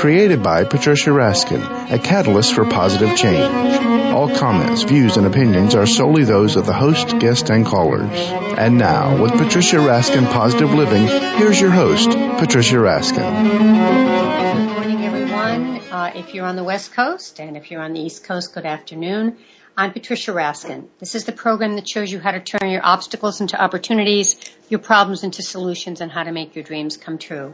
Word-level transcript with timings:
Created 0.00 0.42
by 0.42 0.64
Patricia 0.64 1.10
Raskin, 1.10 1.92
a 1.92 1.98
catalyst 1.98 2.54
for 2.54 2.64
positive 2.64 3.18
change. 3.18 3.84
All 4.14 4.34
comments, 4.34 4.84
views, 4.84 5.18
and 5.18 5.26
opinions 5.26 5.74
are 5.74 5.84
solely 5.84 6.24
those 6.24 6.56
of 6.56 6.64
the 6.64 6.72
host, 6.72 7.18
guest, 7.18 7.50
and 7.50 7.66
callers. 7.66 8.08
And 8.10 8.78
now, 8.78 9.22
with 9.22 9.32
Patricia 9.32 9.76
Raskin 9.76 10.24
Positive 10.32 10.72
Living, 10.72 11.06
here's 11.36 11.60
your 11.60 11.70
host, 11.70 12.08
Patricia 12.08 12.76
Raskin. 12.76 13.18
Good 13.18 14.72
morning, 14.72 15.04
everyone. 15.04 15.80
Uh, 15.92 16.12
if 16.14 16.34
you're 16.34 16.46
on 16.46 16.56
the 16.56 16.64
West 16.64 16.92
Coast 16.94 17.38
and 17.38 17.58
if 17.58 17.70
you're 17.70 17.82
on 17.82 17.92
the 17.92 18.00
East 18.00 18.24
Coast, 18.24 18.54
good 18.54 18.64
afternoon. 18.64 19.36
I'm 19.76 19.92
Patricia 19.92 20.32
Raskin. 20.32 20.88
This 20.98 21.14
is 21.14 21.24
the 21.24 21.32
program 21.32 21.74
that 21.74 21.86
shows 21.86 22.10
you 22.10 22.20
how 22.20 22.30
to 22.30 22.40
turn 22.40 22.70
your 22.70 22.84
obstacles 22.84 23.42
into 23.42 23.62
opportunities, 23.62 24.36
your 24.70 24.80
problems 24.80 25.24
into 25.24 25.42
solutions, 25.42 26.00
and 26.00 26.10
how 26.10 26.22
to 26.22 26.32
make 26.32 26.54
your 26.54 26.64
dreams 26.64 26.96
come 26.96 27.18
true. 27.18 27.52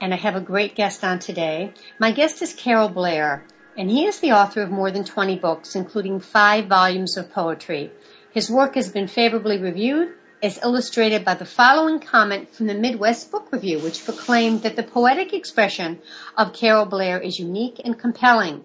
And 0.00 0.14
I 0.14 0.16
have 0.16 0.34
a 0.34 0.40
great 0.40 0.74
guest 0.74 1.04
on 1.04 1.18
today. 1.18 1.74
My 1.98 2.12
guest 2.12 2.40
is 2.40 2.54
Carroll 2.54 2.88
Blair, 2.88 3.44
and 3.76 3.90
he 3.90 4.06
is 4.06 4.20
the 4.20 4.32
author 4.32 4.62
of 4.62 4.70
more 4.70 4.90
than 4.90 5.04
20 5.04 5.36
books, 5.36 5.76
including 5.76 6.20
five 6.20 6.68
volumes 6.68 7.18
of 7.18 7.30
poetry. 7.30 7.90
His 8.32 8.50
work 8.50 8.76
has 8.76 8.90
been 8.90 9.08
favorably 9.08 9.58
reviewed 9.58 10.14
as 10.42 10.58
illustrated 10.62 11.22
by 11.22 11.34
the 11.34 11.44
following 11.44 12.00
comment 12.00 12.54
from 12.54 12.66
the 12.66 12.74
Midwest 12.74 13.30
Book 13.30 13.52
Review, 13.52 13.78
which 13.80 14.04
proclaimed 14.06 14.62
that 14.62 14.74
the 14.74 14.82
poetic 14.82 15.34
expression 15.34 15.98
of 16.34 16.54
Carroll 16.54 16.86
Blair 16.86 17.20
is 17.20 17.38
unique 17.38 17.78
and 17.84 17.98
compelling, 17.98 18.64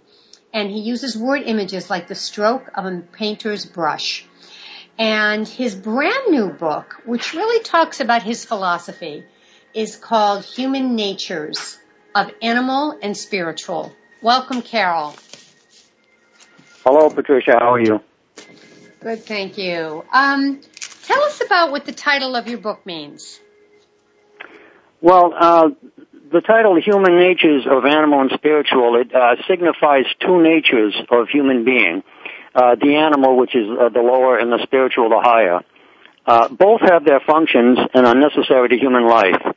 and 0.53 0.71
he 0.71 0.79
uses 0.79 1.17
word 1.17 1.41
images 1.41 1.89
like 1.89 2.07
the 2.07 2.15
stroke 2.15 2.71
of 2.75 2.85
a 2.85 3.01
painter's 3.11 3.65
brush. 3.65 4.25
And 4.97 5.45
his 5.45 5.75
brand 5.75 6.27
new 6.29 6.51
book, 6.51 7.01
which 7.03 7.33
really 7.33 7.61
talks 7.61 7.99
about 7.99 8.23
his 8.23 8.45
philosophy, 8.45 9.25
is 9.75 9.97
called 9.97 10.45
Human 10.45 10.95
Natures 10.95 11.77
of 12.15 12.31
Animal 12.41 12.97
and 13.01 13.15
Spiritual. 13.15 13.91
Welcome, 14.21 14.61
Carroll. 14.61 15.13
Hello, 16.85 17.09
Patricia. 17.09 17.57
How 17.59 17.73
are 17.73 17.81
you? 17.81 17.99
Good, 19.01 19.25
thank 19.25 19.57
you. 19.57 20.05
Um, 20.13 20.61
tell 21.03 21.21
us 21.23 21.41
about 21.45 21.71
what 21.71 21.85
the 21.85 21.91
title 21.91 22.37
of 22.37 22.47
your 22.47 22.57
book 22.57 22.85
means. 22.85 23.39
Well, 25.01 25.33
uh, 25.37 25.69
the 26.31 26.41
title 26.41 26.79
"Human 26.81 27.19
Natures 27.19 27.67
of 27.69 27.85
Animal 27.85 28.21
and 28.21 28.31
Spiritual" 28.33 28.95
it 29.01 29.13
uh, 29.13 29.35
signifies 29.47 30.05
two 30.21 30.41
natures 30.41 30.95
of 31.11 31.27
human 31.27 31.65
being: 31.65 32.01
uh, 32.55 32.75
the 32.75 32.95
animal, 32.95 33.37
which 33.37 33.53
is 33.55 33.67
uh, 33.69 33.89
the 33.89 33.99
lower, 33.99 34.37
and 34.37 34.51
the 34.51 34.59
spiritual, 34.63 35.09
the 35.09 35.19
higher. 35.21 35.59
Uh, 36.25 36.47
both 36.47 36.81
have 36.81 37.05
their 37.05 37.19
functions 37.19 37.77
and 37.93 38.07
are 38.07 38.15
necessary 38.15 38.69
to 38.69 38.77
human 38.77 39.05
life. 39.07 39.54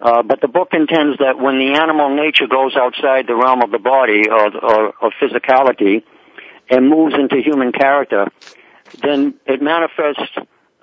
Uh, 0.00 0.22
but 0.22 0.40
the 0.40 0.48
book 0.48 0.68
intends 0.72 1.18
that 1.18 1.38
when 1.38 1.58
the 1.58 1.78
animal 1.80 2.14
nature 2.14 2.46
goes 2.46 2.76
outside 2.76 3.26
the 3.26 3.34
realm 3.34 3.62
of 3.62 3.70
the 3.70 3.78
body 3.78 4.28
or, 4.28 4.54
or, 4.56 4.94
or 5.00 5.10
physicality 5.20 6.02
and 6.68 6.88
moves 6.88 7.14
into 7.14 7.36
human 7.42 7.72
character, 7.72 8.26
then 9.02 9.34
it 9.46 9.62
manifests 9.62 10.36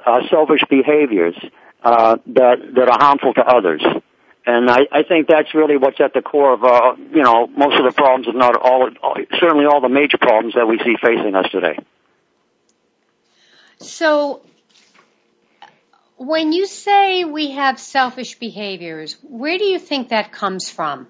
uh, 0.05 0.19
selfish 0.29 0.61
behaviors 0.69 1.35
uh, 1.83 2.17
that 2.27 2.57
that 2.75 2.89
are 2.89 2.99
harmful 2.99 3.33
to 3.33 3.41
others. 3.41 3.83
And 4.45 4.69
I, 4.69 4.79
I 4.91 5.03
think 5.03 5.27
that's 5.27 5.53
really 5.53 5.77
what's 5.77 6.01
at 6.01 6.13
the 6.13 6.21
core 6.21 6.53
of, 6.53 6.63
uh, 6.63 6.95
you 7.13 7.23
know, 7.23 7.47
most 7.47 7.77
of 7.77 7.85
the 7.85 7.93
problems, 7.95 8.27
if 8.27 8.35
not 8.35 8.57
all, 8.57 8.89
certainly 9.39 9.65
all 9.65 9.79
the 9.79 9.87
major 9.87 10.17
problems 10.17 10.55
that 10.55 10.67
we 10.67 10.79
see 10.79 10.95
facing 11.01 11.33
us 11.33 11.49
today. 11.49 11.77
So, 13.79 14.41
when 16.17 16.51
you 16.51 16.65
say 16.65 17.25
we 17.25 17.51
have 17.51 17.79
selfish 17.79 18.39
behaviors, 18.39 19.17
where 19.23 19.57
do 19.57 19.65
you 19.65 19.79
think 19.79 20.09
that 20.09 20.31
comes 20.31 20.69
from? 20.69 21.07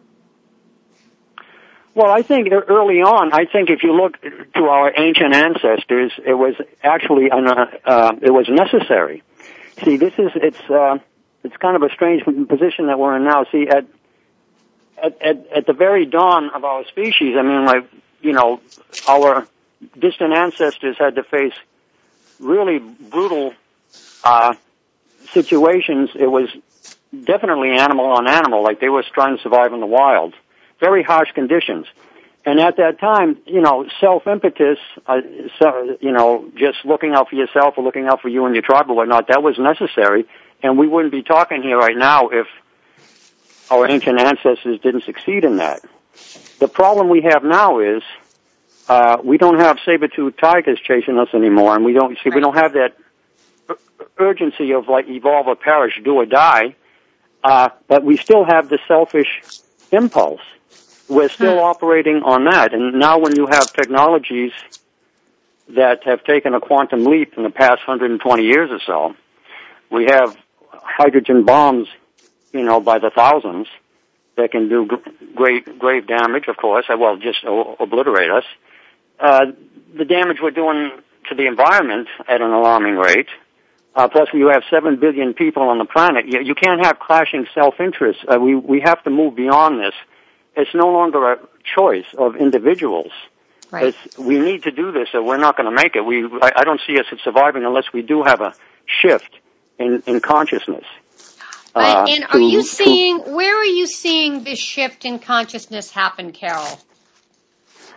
Well, 1.96 2.09
I 2.09 2.24
think 2.24 2.47
early 2.52 3.02
on, 3.02 3.34
I 3.34 3.46
think 3.46 3.69
if 3.69 3.84
you 3.84 3.94
look 3.94 4.19
to 4.22 4.63
our 4.63 4.92
ancient 4.97 5.36
ancestors, 5.36 6.12
it 6.25 6.34
was 6.34 6.56
actually 6.81 7.30
an, 7.30 7.47
uh, 7.47 8.13
it 8.19 8.31
was 8.31 8.47
necessary. 8.50 9.22
See, 9.84 9.97
this 9.97 10.13
is 10.18 10.31
it's 10.36 10.69
uh, 10.69 10.97
it's 11.44 11.56
kind 11.58 11.75
of 11.75 11.84
a 11.84 11.94
strange 11.94 12.24
position 12.24 12.88
that 12.88 12.97
we're 12.97 13.16
in 13.18 13.25
now. 13.25 13.46
See, 13.52 13.68
at 13.68 13.86
at 15.03 15.22
at, 15.22 15.47
at 15.56 15.66
the 15.68 15.74
very 15.74 16.08
dawn 16.08 16.50
of 16.50 16.63
our 16.63 16.84
species, 16.86 17.36
I 17.38 17.44
mean, 17.44 17.66
like 17.66 17.88
you 18.22 18.31
know, 18.31 18.59
our 19.08 19.47
distant 20.00 20.34
ancestors 20.34 20.97
had 20.97 21.16
to 21.16 21.24
face 21.24 21.53
really 22.40 22.80
brutal 22.80 23.53
uh, 24.24 24.56
situations. 25.33 26.11
It 26.16 26.27
was 26.27 26.49
definitely 27.11 27.71
animal 27.71 28.05
on 28.05 28.27
animal, 28.27 28.63
like 28.63 28.79
they 28.79 28.89
were 28.89 29.03
trying 29.13 29.38
to 29.38 29.44
survive 29.44 29.73
in 29.73 29.79
the 29.79 29.85
wild 29.85 30.33
very 30.83 31.01
harsh 31.01 31.31
conditions. 31.31 31.85
And 32.45 32.59
at 32.59 32.75
that 32.75 32.99
time, 32.99 33.38
you 33.45 33.61
know, 33.61 33.88
self-impetus, 34.01 34.77
uh, 35.07 35.21
so, 35.59 35.97
you 36.01 36.11
know, 36.11 36.51
just 36.55 36.79
looking 36.83 37.13
out 37.13 37.29
for 37.29 37.35
yourself 37.35 37.75
or 37.77 37.85
looking 37.85 38.07
out 38.07 38.21
for 38.21 38.27
you 38.27 38.45
and 38.45 38.53
your 38.53 38.63
tribe 38.63 38.89
or 38.89 38.95
whatnot, 38.97 39.29
that 39.29 39.41
was 39.41 39.57
necessary. 39.57 40.25
And 40.61 40.77
we 40.77 40.88
wouldn't 40.88 41.13
be 41.13 41.23
talking 41.23 41.63
here 41.63 41.77
right 41.77 41.95
now 41.95 42.29
if 42.29 42.47
our 43.71 43.89
ancient 43.89 44.19
ancestors 44.19 44.81
didn't 44.81 45.05
succeed 45.05 45.45
in 45.45 45.55
that. 45.57 45.79
The 46.59 46.67
problem 46.67 47.07
we 47.07 47.21
have 47.21 47.45
now 47.45 47.79
is, 47.79 48.03
uh, 48.89 49.17
we 49.23 49.38
don't 49.38 49.59
have 49.59 49.77
saber-toothed 49.85 50.38
tigers 50.38 50.79
chasing 50.85 51.17
us 51.17 51.29
anymore, 51.33 51.75
and 51.75 51.85
we 51.85 51.94
don't 51.94 52.17
see, 52.21 52.29
we 52.29 52.41
don't 52.41 52.57
have 52.57 52.73
that 52.73 52.97
urgency 54.18 54.72
of 54.72 54.88
like 54.88 55.08
evolve 55.08 55.47
or 55.47 55.56
perish, 55.56 56.00
do 56.03 56.16
or 56.16 56.25
die, 56.25 56.75
uh, 57.44 57.69
but 57.88 58.03
we 58.03 58.18
still 58.18 58.46
have 58.46 58.69
the 58.69 58.80
selfish 58.88 59.41
impulse 59.91 60.41
we're 61.09 61.30
still 61.30 61.56
hmm. 61.56 61.64
operating 61.64 62.24
on 62.24 62.46
that. 62.46 62.74
And 62.74 63.00
now 63.00 63.19
when 63.19 63.36
you 63.36 63.47
have 63.47 63.72
technologies 63.74 64.52
that 65.69 66.03
have 66.03 66.24
taken 66.24 66.53
a 66.53 66.59
quantum 66.59 67.06
leap 67.06 67.34
in 67.38 67.44
the 67.44 67.50
past 67.50 67.88
120 67.88 68.44
years 68.44 68.69
or 68.72 68.80
so, 68.86 69.16
we 69.90 70.06
have 70.06 70.36
hydrogen 70.72 71.46
bombs, 71.46 71.88
you 72.52 72.63
know, 72.63 72.80
by 72.80 73.00
the 73.00 73.09
thousands 73.09 73.68
that 74.36 74.52
can 74.52 74.68
do 74.68 74.90
great, 75.36 75.78
grave 75.78 76.08
damage, 76.08 76.47
of 76.47 76.58
course, 76.58 76.86
uh, 76.90 76.97
well, 76.97 77.18
just 77.18 77.44
obliterate 77.44 78.31
us. 78.31 78.44
Uh, 79.19 79.46
the 79.96 80.06
damage 80.06 80.38
we're 80.42 80.52
doing 80.52 80.92
to 81.30 81.36
the 81.36 81.46
environment 81.46 82.08
at 82.28 82.42
an 82.42 82.52
alarming 82.52 82.96
rate, 82.96 83.28
uh, 83.96 84.08
plus 84.08 84.30
you 84.34 84.48
have 84.48 84.64
seven 84.70 85.00
billion 85.00 85.34
people 85.34 85.64
on 85.64 85.78
the 85.78 85.86
planet. 85.86 86.28
You, 86.28 86.42
you 86.42 86.56
can't 86.56 86.86
have 86.86 87.00
clashing 87.00 87.46
self-interests. 87.54 88.24
Uh, 88.28 88.40
we, 88.40 88.56
we 88.56 88.81
have 88.81 89.04
to 89.04 89.09
move 89.09 89.36
beyond 89.36 89.80
this 89.80 89.94
it's 90.56 90.74
no 90.74 90.90
longer 90.90 91.34
a 91.34 91.40
choice 91.63 92.06
of 92.18 92.36
individuals. 92.36 93.12
Right. 93.72 93.88
It's, 93.88 94.18
we 94.18 94.40
need 94.40 94.63
to 94.63 94.72
do 94.72 94.92
this 94.92 95.10
or 95.13 95.24
we're 95.24 95.38
not 95.38 95.57
going 95.57 95.69
to 95.69 95.75
make 95.75 95.95
it. 95.95 96.01
We, 96.01 96.25
I, 96.25 96.51
I 96.57 96.63
don't 96.63 96.81
see 96.86 97.00
us 97.00 97.06
surviving 97.24 97.63
unless 97.66 97.86
we 97.92 98.04
do 98.04 98.24
have 98.24 98.42
a 98.42 98.54
shift 98.86 99.30
in, 99.80 100.04
in 100.06 100.19
consciousness. 100.19 100.86
Uh, 101.75 102.06
and 102.07 102.25
are 102.30 102.39
you 102.39 102.62
seeing, 102.62 103.18
where 103.18 103.60
are 103.60 103.66
you 103.66 103.88
seeing 103.88 104.44
this 104.44 104.60
shift 104.60 105.06
in 105.06 105.18
consciousness 105.18 105.89
happen, 105.89 106.31
Carroll? 106.31 106.80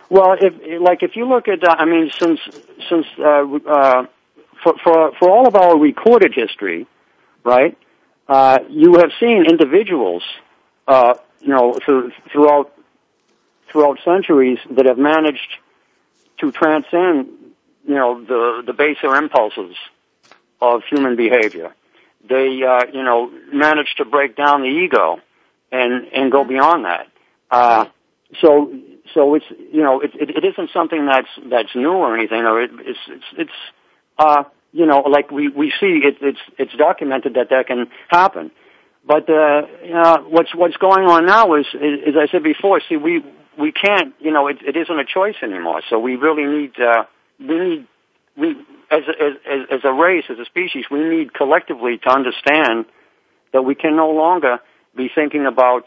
Well, 0.09 0.35
if, 0.41 0.81
like 0.81 1.03
if 1.03 1.15
you 1.15 1.29
look 1.29 1.47
at, 1.49 1.63
uh, 1.63 1.75
I 1.79 1.85
mean, 1.85 2.11
since, 2.19 2.41
since, 2.89 3.07
uh, 3.19 3.45
uh, 3.69 4.07
for, 4.63 4.75
for, 4.83 5.13
for 5.19 5.31
all 5.31 5.47
of 5.47 5.55
our 5.55 5.79
recorded 5.79 6.33
history, 6.35 6.87
right, 7.45 7.77
uh, 8.29 8.59
you 8.69 8.95
have 8.97 9.11
seen 9.21 9.45
individuals, 9.49 10.23
uh, 10.89 11.15
you 11.41 11.49
know, 11.49 11.79
through, 11.85 12.13
throughout 12.33 12.73
throughout 13.71 13.99
centuries 14.05 14.59
that 14.71 14.87
have 14.87 14.97
managed 14.97 15.59
to 16.39 16.53
transcend, 16.53 17.27
you 17.87 17.95
know, 17.95 18.25
the 18.25 18.63
the 18.65 18.73
baser 18.73 19.15
impulses 19.17 19.77
of 20.61 20.83
human 20.89 21.17
behavior. 21.17 21.75
They, 22.29 22.63
uh, 22.63 22.87
you 22.93 23.03
know, 23.03 23.31
managed 23.53 23.99
to 23.99 24.05
break 24.05 24.37
down 24.37 24.63
the 24.63 24.69
ego 24.69 25.21
and 25.71 26.07
and 26.13 26.33
go 26.33 26.45
beyond 26.45 26.85
that. 26.85 27.09
Uh, 27.51 27.87
so 28.41 28.73
so 29.15 29.35
it's 29.35 29.47
you 29.73 29.83
know 29.83 30.01
it, 30.01 30.11
it, 30.15 30.31
it 30.31 30.45
isn't 30.45 30.71
something 30.73 31.07
that's 31.07 31.29
that's 31.49 31.75
new 31.75 31.93
or 31.93 32.17
anything 32.17 32.41
or 32.45 32.63
it, 32.63 32.71
it's 32.81 32.99
it's 33.09 33.25
it's 33.39 33.59
uh 34.19 34.45
you 34.73 34.87
know 34.87 35.01
like 35.01 35.31
we 35.31 35.49
we 35.49 35.73
see 35.81 36.01
it, 36.05 36.17
it's 36.21 36.39
it's 36.59 36.73
documented 36.75 37.35
that 37.35 37.51
that 37.51 37.67
can 37.67 37.87
happen 38.09 38.51
but 39.07 39.29
uh, 39.29 39.63
uh 39.95 40.21
what's 40.23 40.55
what's 40.55 40.77
going 40.77 41.07
on 41.07 41.27
now 41.27 41.55
is, 41.55 41.67
as 41.75 42.15
I 42.17 42.31
said 42.31 42.43
before 42.43 42.81
see 42.89 42.97
we 42.97 43.25
we 43.59 43.73
can't 43.73 44.15
you 44.21 44.33
know 44.33 44.49
it, 44.49 44.59
it 44.63 44.77
isn't 44.77 44.99
a 44.99 45.05
choice 45.05 45.37
anymore 45.43 45.83
so 45.89 45.99
we 45.99 46.17
really 46.17 46.45
need 46.45 46.73
uh 46.81 47.05
we 47.39 47.59
need 47.59 47.87
we 48.37 48.51
as 48.91 49.03
as 49.09 49.61
as 49.71 49.81
a 49.85 49.93
race 49.93 50.25
as 50.31 50.39
a 50.39 50.45
species 50.45 50.85
we 50.91 51.01
need 51.01 51.33
collectively 51.35 51.99
to 51.99 52.11
understand 52.11 52.87
that 53.53 53.63
we 53.63 53.75
can 53.75 53.97
no 53.97 54.11
longer 54.11 54.59
be 54.97 55.09
thinking 55.15 55.47
about 55.47 55.85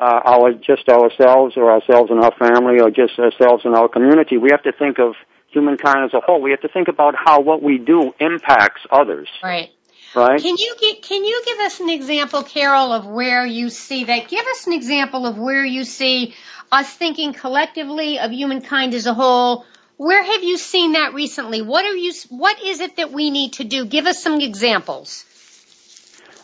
uh, 0.00 0.20
our 0.24 0.52
just 0.52 0.88
ourselves 0.88 1.54
or 1.56 1.70
ourselves 1.70 2.10
and 2.10 2.22
our 2.22 2.34
family 2.36 2.80
or 2.80 2.90
just 2.90 3.18
ourselves 3.18 3.64
and 3.64 3.74
our 3.74 3.88
community. 3.88 4.36
We 4.36 4.50
have 4.50 4.62
to 4.64 4.72
think 4.72 4.98
of 4.98 5.14
humankind 5.54 6.04
as 6.04 6.12
a 6.12 6.20
whole. 6.20 6.42
We 6.42 6.50
have 6.50 6.60
to 6.60 6.68
think 6.68 6.88
about 6.88 7.14
how 7.16 7.40
what 7.40 7.62
we 7.62 7.78
do 7.78 8.12
impacts 8.20 8.82
others. 8.90 9.28
Right. 9.42 9.70
Right. 10.14 10.40
Can 10.40 10.56
you 10.56 10.76
get, 10.80 11.02
can 11.02 11.24
you 11.24 11.42
give 11.44 11.58
us 11.58 11.80
an 11.80 11.90
example, 11.90 12.44
Carroll, 12.44 12.92
of 12.92 13.04
where 13.04 13.44
you 13.44 13.68
see 13.68 14.04
that? 14.04 14.28
Give 14.28 14.46
us 14.46 14.66
an 14.66 14.72
example 14.72 15.26
of 15.26 15.36
where 15.36 15.64
you 15.64 15.82
see 15.82 16.34
us 16.70 16.92
thinking 16.92 17.32
collectively 17.32 18.20
of 18.20 18.30
humankind 18.30 18.94
as 18.94 19.06
a 19.06 19.14
whole. 19.14 19.64
Where 19.96 20.22
have 20.22 20.44
you 20.44 20.56
seen 20.56 20.92
that 20.92 21.14
recently? 21.14 21.62
What 21.62 21.84
are 21.84 21.96
you? 21.96 22.12
What 22.28 22.62
is 22.62 22.80
it 22.80 22.96
that 22.96 23.10
we 23.12 23.30
need 23.30 23.54
to 23.54 23.64
do? 23.64 23.86
Give 23.86 24.06
us 24.06 24.22
some 24.22 24.40
examples. 24.40 25.24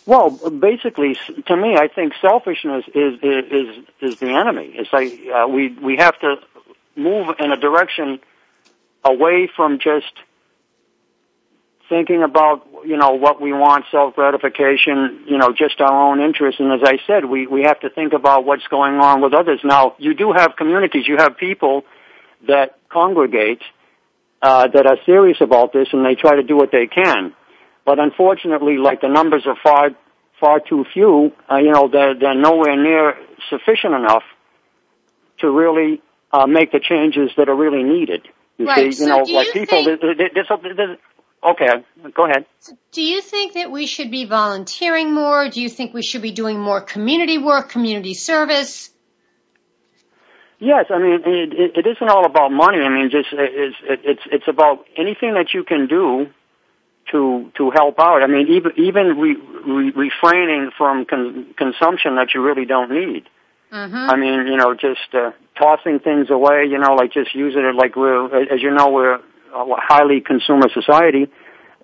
Well, 0.07 0.31
basically, 0.31 1.17
to 1.47 1.57
me, 1.57 1.77
I 1.77 1.89
think 1.89 2.15
selfishness 2.21 2.85
is 2.95 3.21
is 3.23 3.85
is 4.01 4.19
the 4.19 4.31
enemy. 4.31 4.73
It's 4.75 4.93
like 4.93 5.13
uh, 5.33 5.47
we 5.49 5.69
we 5.69 5.97
have 5.99 6.19
to 6.21 6.37
move 6.97 7.37
in 7.39 7.53
a 7.53 7.57
direction 7.57 8.21
away 9.05 9.49
from 9.55 9.79
just 9.79 10.13
thinking 11.89 12.23
about 12.23 12.67
you 12.85 12.97
know 12.97 13.11
what 13.11 13.41
we 13.41 13.53
want, 13.53 13.85
self 13.91 14.15
gratification, 14.15 15.25
you 15.27 15.39
know, 15.39 15.53
just 15.53 15.81
our 15.81 16.11
own 16.11 16.21
interests. 16.21 16.61
And 16.61 16.73
as 16.73 16.81
I 16.85 16.99
said, 17.07 17.25
we 17.25 17.47
we 17.47 17.63
have 17.63 17.81
to 17.81 17.91
think 17.91 18.13
about 18.13 18.45
what's 18.45 18.67
going 18.69 18.95
on 18.95 19.21
with 19.21 19.35
others. 19.35 19.61
Now, 19.65 19.95
you 19.99 20.15
do 20.15 20.33
have 20.33 20.57
communities, 20.57 21.07
you 21.07 21.17
have 21.19 21.37
people 21.37 21.85
that 22.47 22.79
congregate 22.89 23.63
uh, 24.43 24.69
that 24.69 24.87
are 24.87 24.97
serious 25.05 25.39
about 25.41 25.73
this, 25.73 25.89
and 25.93 26.05
they 26.05 26.15
try 26.15 26.37
to 26.37 26.43
do 26.43 26.57
what 26.57 26.71
they 26.73 26.87
can. 26.87 27.35
But 27.85 27.99
unfortunately, 27.99 28.77
like 28.79 29.01
the 29.01 29.09
numbers 29.09 29.45
are 29.47 29.57
far, 29.63 29.91
far 30.39 30.61
too 30.61 30.85
few, 30.93 31.33
uh, 31.51 31.57
you 31.57 31.73
know, 31.73 31.89
they're, 31.89 32.15
they're 32.15 32.35
nowhere 32.35 32.77
near 32.77 33.17
sufficient 33.49 33.95
enough 33.95 34.23
to 35.41 35.51
really 35.51 36.01
uh, 36.33 36.47
make 36.47 36.73
the 36.73 36.81
changes 36.81 37.31
that 37.37 37.49
are 37.49 37.55
really 37.57 37.83
needed. 37.83 38.29
You 38.61 38.67
right. 38.67 38.93
see, 38.93 39.05
you 39.05 39.09
so 39.09 39.19
know, 39.19 39.25
do 39.25 39.33
like 39.33 39.47
you 39.47 39.53
people, 39.55 39.85
think, 39.85 40.01
there's, 40.03 40.33
there's, 40.35 40.77
there's, 40.77 40.99
okay, 41.43 41.69
go 42.15 42.27
ahead. 42.27 42.45
So 42.59 42.77
Do 42.93 43.03
you 43.03 43.23
think 43.23 43.55
that 43.55 43.71
we 43.71 43.87
should 43.87 44.11
be 44.11 44.27
volunteering 44.27 45.15
more? 45.15 45.49
Do 45.49 45.63
you 45.63 45.71
think 45.71 45.95
we 45.95 46.03
should 46.03 46.21
be 46.21 46.33
doing 46.33 46.61
more 46.61 46.83
community 46.83 47.39
work, 47.39 47.71
community 47.71 48.13
service? 48.13 48.91
Yes, 50.59 50.85
I 50.91 50.99
mean 50.99 51.21
it, 51.25 51.53
it, 51.55 51.71
it 51.79 51.87
isn't 51.87 52.11
all 52.11 52.27
about 52.27 52.53
money. 52.53 52.81
I 52.81 52.91
mean, 52.91 53.09
just 53.11 53.29
it's 53.33 53.77
it's 53.83 54.21
it's 54.31 54.45
about 54.47 54.85
anything 54.95 55.33
that 55.33 55.55
you 55.55 55.65
can 55.65 55.87
do 55.87 56.27
to 57.13 57.51
to 57.57 57.71
help 57.71 57.99
out. 57.99 58.23
I 58.23 58.27
mean, 58.27 58.47
even 58.49 58.73
even 58.77 59.07
re, 59.17 59.37
re, 59.67 59.91
refraining 59.91 60.71
from 60.77 61.07
con, 61.07 61.55
consumption 61.57 62.17
that 62.17 62.35
you 62.35 62.43
really 62.43 62.67
don't 62.67 62.91
need. 62.91 63.25
Mm-hmm. 63.73 64.11
I 64.11 64.17
mean, 64.17 64.47
you 64.49 64.57
know, 64.59 64.75
just 64.75 65.15
uh, 65.15 65.31
tossing 65.61 66.01
things 66.01 66.31
away. 66.31 66.65
You 66.69 66.79
know, 66.79 66.95
like 66.95 67.13
just 67.13 67.35
using 67.35 67.61
it 67.61 67.75
like 67.75 67.95
we're, 67.97 68.25
as 68.55 68.63
you 68.63 68.73
know, 68.73 68.89
we're 68.89 69.17
a 69.17 69.65
highly 69.77 70.21
consumer 70.21 70.69
society. 70.73 71.29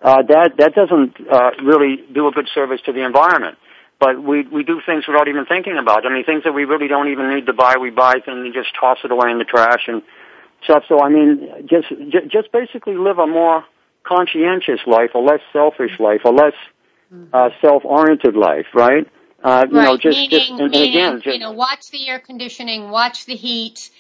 Uh, 0.01 0.23
that 0.23 0.57
that 0.59 0.75
doesn't 0.75 1.17
uh, 1.29 1.51
really 1.63 2.05
do 2.13 2.29
a 2.29 2.33
good 2.33 2.49
service 2.55 2.81
to 2.87 2.93
the 2.93 3.05
environment. 3.05 3.59
But 3.99 4.23
we 4.23 4.47
we 4.49 4.63
do 4.63 4.81
things 4.85 5.05
without 5.07 5.29
even 5.29 5.47
thinking 5.47 5.77
about. 5.81 6.05
It. 6.05 6.09
I 6.09 6.15
mean, 6.15 6.25
things 6.25 6.45
that 6.45 6.53
we 6.53 6.65
really 6.65 6.89
don't 6.89 7.09
even 7.09 7.35
need 7.35 7.47
to 7.47 7.55
buy, 7.55 7.77
we 7.81 7.91
buy 7.91 8.15
things 8.25 8.45
and 8.45 8.53
just 8.53 8.69
toss 8.79 8.99
it 9.05 9.11
away 9.11 9.31
in 9.31 9.39
the 9.39 9.45
trash 9.45 9.89
and 9.89 10.03
stuff. 10.65 10.85
So 10.89 11.01
I 11.01 11.09
mean, 11.09 11.69
just 11.69 11.89
just 12.31 12.53
basically 12.53 12.97
live 12.97 13.19
a 13.19 13.27
more 13.27 13.65
conscientious 14.05 14.81
life, 14.87 15.11
a 15.15 15.19
less 15.19 15.41
selfish 15.53 15.99
life, 15.99 16.21
a 16.25 16.31
less 16.31 16.55
uh, 17.33 17.51
self-oriented 17.61 18.37
life, 18.37 18.67
right? 18.75 19.07
Uh, 19.43 19.67
you 19.69 19.77
right. 19.77 19.85
know, 19.85 19.97
just, 19.97 20.17
meaning, 20.17 20.31
just 20.31 20.51
and, 20.51 20.71
meaning, 20.71 20.91
again, 20.91 21.21
just, 21.23 21.35
you 21.35 21.39
know, 21.39 21.53
watch 21.53 21.91
the 21.91 22.09
air 22.09 22.19
conditioning, 22.19 22.91
watch 22.91 23.27
the 23.27 23.37
heat, 23.37 23.91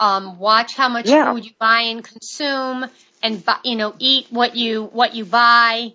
um, 0.00 0.38
watch 0.38 0.74
how 0.74 0.88
much 0.88 1.08
Yeah. 1.08 1.32
food 1.32 1.44
you 1.44 1.52
buy 1.58 1.82
and 1.82 2.02
consume, 2.04 2.86
and 3.22 3.44
you 3.64 3.76
know, 3.76 3.94
eat 3.98 4.26
what 4.30 4.56
you 4.56 4.84
what 4.84 5.14
you 5.14 5.24
buy. 5.24 5.92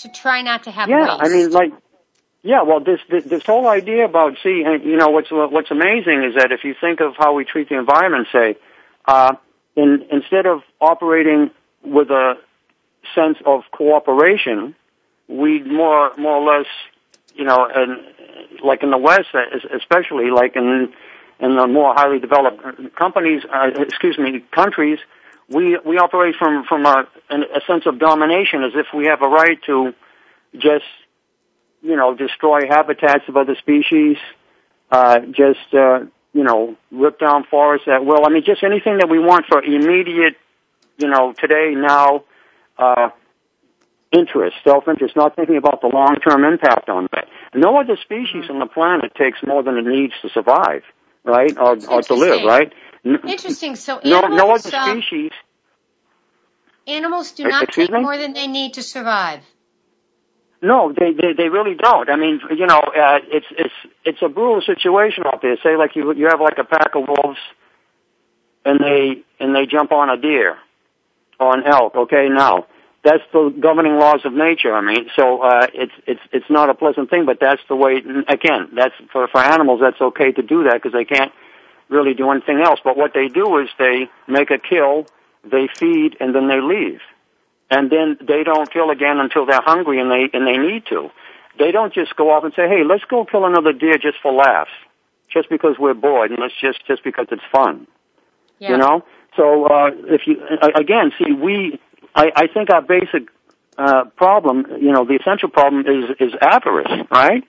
To 0.00 0.10
try 0.12 0.42
not 0.42 0.64
to 0.64 0.70
have 0.70 0.90
yeah. 0.90 1.16
waste. 1.16 1.22
I 1.24 1.28
mean, 1.28 1.50
like, 1.52 1.72
yeah. 2.42 2.62
Well, 2.62 2.80
this, 2.80 3.00
this 3.08 3.24
this 3.24 3.46
whole 3.46 3.66
idea 3.66 4.04
about 4.04 4.36
see, 4.42 4.62
and, 4.62 4.84
you 4.84 4.96
know, 4.96 5.08
what's 5.08 5.30
what's 5.30 5.70
amazing 5.70 6.22
is 6.22 6.34
that 6.36 6.52
if 6.52 6.64
you 6.64 6.74
think 6.78 7.00
of 7.00 7.14
how 7.16 7.32
we 7.32 7.46
treat 7.46 7.70
the 7.70 7.78
environment, 7.78 8.28
say, 8.30 8.56
uh, 9.06 9.36
in, 9.74 10.04
instead 10.12 10.44
of 10.44 10.62
operating 10.82 11.50
with 11.82 12.10
a 12.10 12.34
sense 13.14 13.38
of 13.46 13.62
cooperation, 13.70 14.74
we 15.28 15.62
more 15.62 16.14
more 16.18 16.36
or 16.36 16.58
less, 16.58 16.66
you 17.36 17.44
know, 17.44 17.68
and 17.72 18.00
like 18.64 18.82
in 18.82 18.90
the 18.90 18.98
West, 18.98 19.28
especially 19.74 20.30
like 20.30 20.56
in 20.56 20.92
in 21.38 21.56
the 21.56 21.66
more 21.66 21.92
highly 21.94 22.18
developed 22.18 22.96
companies, 22.96 23.42
uh, 23.52 23.70
excuse 23.78 24.18
me, 24.18 24.42
countries, 24.52 24.98
we 25.48 25.78
we 25.84 25.98
operate 25.98 26.34
from 26.38 26.64
from 26.64 26.86
a 26.86 27.06
a 27.30 27.60
sense 27.66 27.86
of 27.86 27.98
domination, 27.98 28.64
as 28.64 28.72
if 28.74 28.86
we 28.94 29.06
have 29.06 29.22
a 29.22 29.28
right 29.28 29.58
to 29.66 29.94
just 30.54 30.84
you 31.82 31.96
know 31.96 32.14
destroy 32.14 32.66
habitats 32.68 33.24
of 33.28 33.36
other 33.36 33.54
species, 33.56 34.16
uh, 34.90 35.20
just 35.20 35.74
uh, 35.74 36.00
you 36.32 36.42
know 36.42 36.76
rip 36.90 37.18
down 37.18 37.44
forests 37.44 37.86
at 37.86 38.04
will. 38.04 38.24
I 38.24 38.30
mean, 38.30 38.44
just 38.44 38.62
anything 38.62 38.98
that 38.98 39.08
we 39.08 39.18
want 39.18 39.46
for 39.46 39.62
immediate, 39.62 40.36
you 40.98 41.08
know, 41.08 41.32
today 41.32 41.74
now. 41.74 42.24
Uh, 42.78 43.08
interest, 44.16 44.56
self-interest, 44.64 45.14
not 45.16 45.36
thinking 45.36 45.56
about 45.56 45.80
the 45.80 45.88
long-term 45.88 46.44
impact 46.44 46.88
on 46.88 47.08
that. 47.12 47.28
No 47.54 47.78
other 47.78 47.96
species 47.96 48.44
on 48.50 48.58
the 48.58 48.66
planet 48.66 49.14
takes 49.14 49.38
more 49.46 49.62
than 49.62 49.76
it 49.76 49.86
needs 49.86 50.14
to 50.22 50.28
survive, 50.30 50.82
right, 51.24 51.56
or, 51.56 51.76
or 51.88 52.02
to 52.02 52.14
live, 52.14 52.44
right? 52.44 52.72
Interesting. 53.04 53.76
So 53.76 54.00
No, 54.04 54.18
animals, 54.18 54.38
no 54.38 54.50
other 54.54 54.76
um, 54.76 55.02
species. 55.02 55.30
animals 56.86 57.32
do 57.32 57.44
not 57.44 57.64
excuse 57.64 57.88
take 57.88 57.94
me? 57.94 58.02
more 58.02 58.16
than 58.16 58.32
they 58.32 58.46
need 58.46 58.74
to 58.74 58.82
survive. 58.82 59.40
No, 60.62 60.92
they, 60.92 61.12
they 61.12 61.32
they 61.36 61.48
really 61.48 61.74
don't. 61.74 62.08
I 62.08 62.16
mean, 62.16 62.40
you 62.56 62.66
know, 62.66 62.80
uh, 62.80 63.18
it's 63.30 63.46
it's 63.50 63.74
it's 64.04 64.18
a 64.22 64.28
brutal 64.28 64.62
situation 64.62 65.24
out 65.26 65.42
there. 65.42 65.56
Say 65.62 65.76
like 65.76 65.94
you 65.94 66.12
you 66.14 66.26
have 66.28 66.40
like 66.40 66.58
a 66.58 66.64
pack 66.64 66.94
of 66.94 67.04
wolves, 67.06 67.38
and 68.64 68.80
they 68.80 69.22
and 69.38 69.54
they 69.54 69.66
jump 69.66 69.92
on 69.92 70.08
a 70.08 70.16
deer, 70.20 70.56
or 71.38 71.56
an 71.56 71.64
elk. 71.66 71.94
Okay, 71.94 72.28
now 72.30 72.66
that's 73.06 73.22
the 73.32 73.54
governing 73.60 73.96
laws 73.96 74.20
of 74.24 74.32
nature. 74.34 74.74
I 74.74 74.82
mean, 74.82 75.08
so 75.16 75.40
uh, 75.42 75.66
it's 75.72 75.92
it's 76.06 76.20
it's 76.32 76.50
not 76.50 76.68
a 76.68 76.74
pleasant 76.74 77.08
thing, 77.08 77.24
but 77.24 77.38
that's 77.40 77.62
the 77.68 77.76
way. 77.76 78.02
Again, 78.28 78.70
that's 78.74 78.94
for 79.12 79.28
for 79.28 79.40
animals. 79.40 79.80
That's 79.80 80.00
okay 80.00 80.32
to 80.32 80.42
do 80.42 80.64
that 80.64 80.74
because 80.74 80.92
they 80.92 81.04
can't 81.06 81.32
really 81.88 82.14
do 82.14 82.30
anything 82.30 82.60
else. 82.60 82.80
But 82.82 82.96
what 82.96 83.12
they 83.14 83.28
do 83.28 83.58
is 83.58 83.68
they 83.78 84.08
make 84.26 84.50
a 84.50 84.58
kill, 84.58 85.06
they 85.44 85.68
feed, 85.78 86.16
and 86.20 86.34
then 86.34 86.48
they 86.48 86.60
leave 86.60 87.00
and 87.70 87.90
then 87.90 88.18
they 88.20 88.44
don't 88.44 88.70
kill 88.72 88.90
again 88.90 89.18
until 89.18 89.46
they're 89.46 89.62
hungry 89.62 90.00
and 90.00 90.10
they 90.10 90.28
and 90.32 90.46
they 90.46 90.56
need 90.56 90.86
to. 90.86 91.10
They 91.58 91.72
don't 91.72 91.92
just 91.92 92.14
go 92.16 92.30
off 92.30 92.44
and 92.44 92.52
say, 92.54 92.68
"Hey, 92.68 92.84
let's 92.84 93.04
go 93.04 93.24
kill 93.24 93.44
another 93.44 93.72
deer 93.72 93.98
just 93.98 94.18
for 94.22 94.32
laughs, 94.32 94.70
just 95.28 95.48
because 95.48 95.76
we're 95.78 95.94
bored, 95.94 96.30
and 96.30 96.38
let's 96.38 96.54
just 96.60 96.86
just 96.86 97.02
because 97.02 97.26
it's 97.30 97.42
fun." 97.50 97.86
Yeah. 98.58 98.70
You 98.70 98.76
know. 98.78 99.04
So 99.36 99.66
uh, 99.66 99.90
if 100.06 100.26
you 100.26 100.40
again 100.74 101.12
see, 101.18 101.32
we 101.32 101.80
I, 102.16 102.32
I 102.34 102.46
think 102.48 102.70
our 102.72 102.82
basic 102.82 103.28
uh, 103.78 104.04
problem, 104.16 104.66
you 104.80 104.90
know, 104.90 105.04
the 105.04 105.14
essential 105.14 105.50
problem 105.50 105.82
is 105.86 106.16
is 106.18 106.32
avarice, 106.40 107.06
right? 107.10 107.44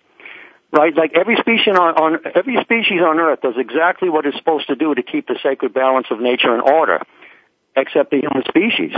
Right, 0.69 0.93
like 0.97 1.13
every 1.15 1.38
species 1.38 1.79
on, 1.79 1.95
on 1.95 2.19
every 2.36 2.57
species 2.62 3.00
on 3.00 3.19
Earth 3.19 3.39
does 3.41 3.55
exactly 3.57 4.09
what 4.09 4.25
it's 4.25 4.36
supposed 4.38 4.67
to 4.67 4.75
do 4.75 4.93
to 4.93 5.01
keep 5.01 5.25
the 5.27 5.39
sacred 5.41 5.74
balance 5.74 6.07
of 6.12 6.19
nature 6.19 6.53
in 6.53 6.59
order, 6.59 7.00
except 7.77 8.12
the 8.12 8.19
human 8.19 8.43
species 8.50 8.91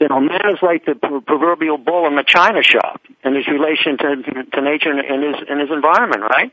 you 0.00 0.08
know, 0.08 0.18
man 0.18 0.40
is 0.50 0.58
like 0.62 0.86
the 0.86 0.94
proverbial 0.94 1.76
bull 1.76 2.06
in 2.06 2.16
the 2.16 2.24
china 2.26 2.62
shop 2.62 3.02
in 3.22 3.34
his 3.34 3.46
relation 3.46 3.98
to, 3.98 4.44
to 4.50 4.62
nature 4.62 4.90
and 4.90 5.22
his, 5.22 5.36
and 5.48 5.60
his 5.60 5.70
environment, 5.70 6.22
right? 6.22 6.52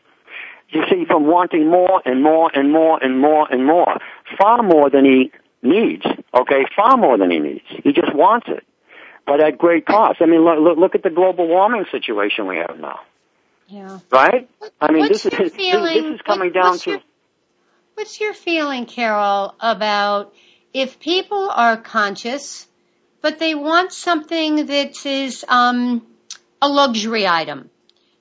You 0.70 0.84
see, 0.89 1.06
from 1.06 1.25
wanting 1.25 1.70
more 1.70 2.01
and 2.04 2.22
more 2.22 2.51
and 2.54 2.74
more 2.74 3.01
and 3.01 3.22
more 3.22 3.48
and 3.50 3.66
more, 3.66 3.98
far 4.38 4.62
more 4.62 4.89
than 4.89 5.06
he 5.06 5.32
needs, 5.62 6.06
okay? 6.34 6.66
Far 6.76 6.98
more 6.98 7.18
than 7.18 7.32
he 7.32 7.40
needs. 7.40 7.66
He 7.84 7.92
just 7.94 8.14
wants 8.14 8.48
it. 8.50 8.64
But 9.26 9.42
at 9.42 9.58
great 9.58 9.86
cost. 9.86 10.22
I 10.22 10.26
mean, 10.26 10.42
look, 10.44 10.78
look, 10.78 10.96
at 10.96 11.04
the 11.04 11.10
global 11.10 11.48
warming 11.48 11.86
situation 11.92 12.48
we 12.48 12.58
have 12.58 12.80
now, 12.80 13.00
Yeah. 13.68 14.00
right? 14.10 14.50
I 14.80 14.92
mean, 14.92 15.02
What's 15.02 15.24
this 15.24 15.34
is, 15.34 15.38
this, 15.38 15.54
feeling? 15.56 16.04
this 16.04 16.16
is 16.16 16.22
coming 16.22 16.50
what- 16.54 16.62
down 16.64 16.78
to, 16.80 16.90
your- 16.92 17.02
what's 17.96 18.22
your 18.22 18.34
feeling, 18.34 18.86
Carroll, 18.86 19.54
about 19.60 20.34
if 20.74 21.00
people 21.00 21.50
are 21.50 21.76
conscious, 21.76 22.68
but 23.22 23.40
they 23.40 23.54
want 23.56 23.92
something 23.92 24.68
that 24.68 25.06
is 25.06 25.44
um, 25.50 26.06
a 26.62 26.70
luxury 26.70 27.28
item? 27.28 27.70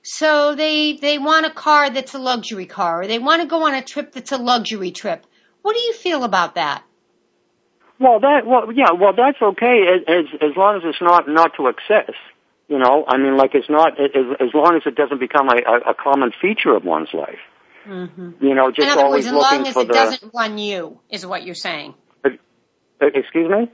So 0.03 0.55
they 0.55 0.93
they 0.93 1.17
want 1.19 1.45
a 1.45 1.49
car 1.51 1.89
that's 1.89 2.13
a 2.15 2.19
luxury 2.19 2.65
car, 2.65 3.01
or 3.01 3.07
they 3.07 3.19
want 3.19 3.41
to 3.41 3.47
go 3.47 3.63
on 3.67 3.73
a 3.73 3.81
trip 3.81 4.13
that's 4.13 4.31
a 4.31 4.37
luxury 4.37 4.91
trip. 4.91 5.25
What 5.61 5.73
do 5.75 5.79
you 5.81 5.93
feel 5.93 6.23
about 6.23 6.55
that? 6.55 6.81
Well, 7.99 8.19
that 8.19 8.45
well, 8.45 8.71
yeah, 8.71 8.91
well, 8.91 9.13
that's 9.15 9.41
okay 9.41 9.81
as 10.07 10.25
as 10.41 10.55
long 10.55 10.77
as 10.77 10.83
it's 10.85 11.01
not 11.01 11.27
not 11.27 11.51
to 11.57 11.67
excess. 11.67 12.15
You 12.67 12.77
know, 12.79 13.05
I 13.07 13.17
mean, 13.17 13.37
like 13.37 13.51
it's 13.55 13.69
not 13.69 13.99
as 13.99 14.25
as 14.39 14.49
long 14.53 14.75
as 14.75 14.83
it 14.85 14.95
doesn't 14.95 15.19
become 15.19 15.49
a, 15.49 15.55
a, 15.55 15.91
a 15.91 15.93
common 15.93 16.31
feature 16.41 16.75
of 16.75 16.83
one's 16.83 17.09
life. 17.13 17.39
Mm-hmm. 17.87 18.45
You 18.45 18.53
know, 18.53 18.69
just 18.71 18.85
In 18.85 18.89
other 18.89 19.01
always 19.03 19.25
words, 19.25 19.27
as 19.27 19.51
long 19.51 19.67
as 19.67 19.77
it 19.77 19.87
the. 19.87 19.93
doesn't 19.93 20.33
run 20.33 20.57
you, 20.57 20.99
is 21.09 21.25
what 21.25 21.43
you're 21.43 21.55
saying. 21.55 21.93
Uh, 22.25 22.29
excuse 23.13 23.49
me. 23.49 23.71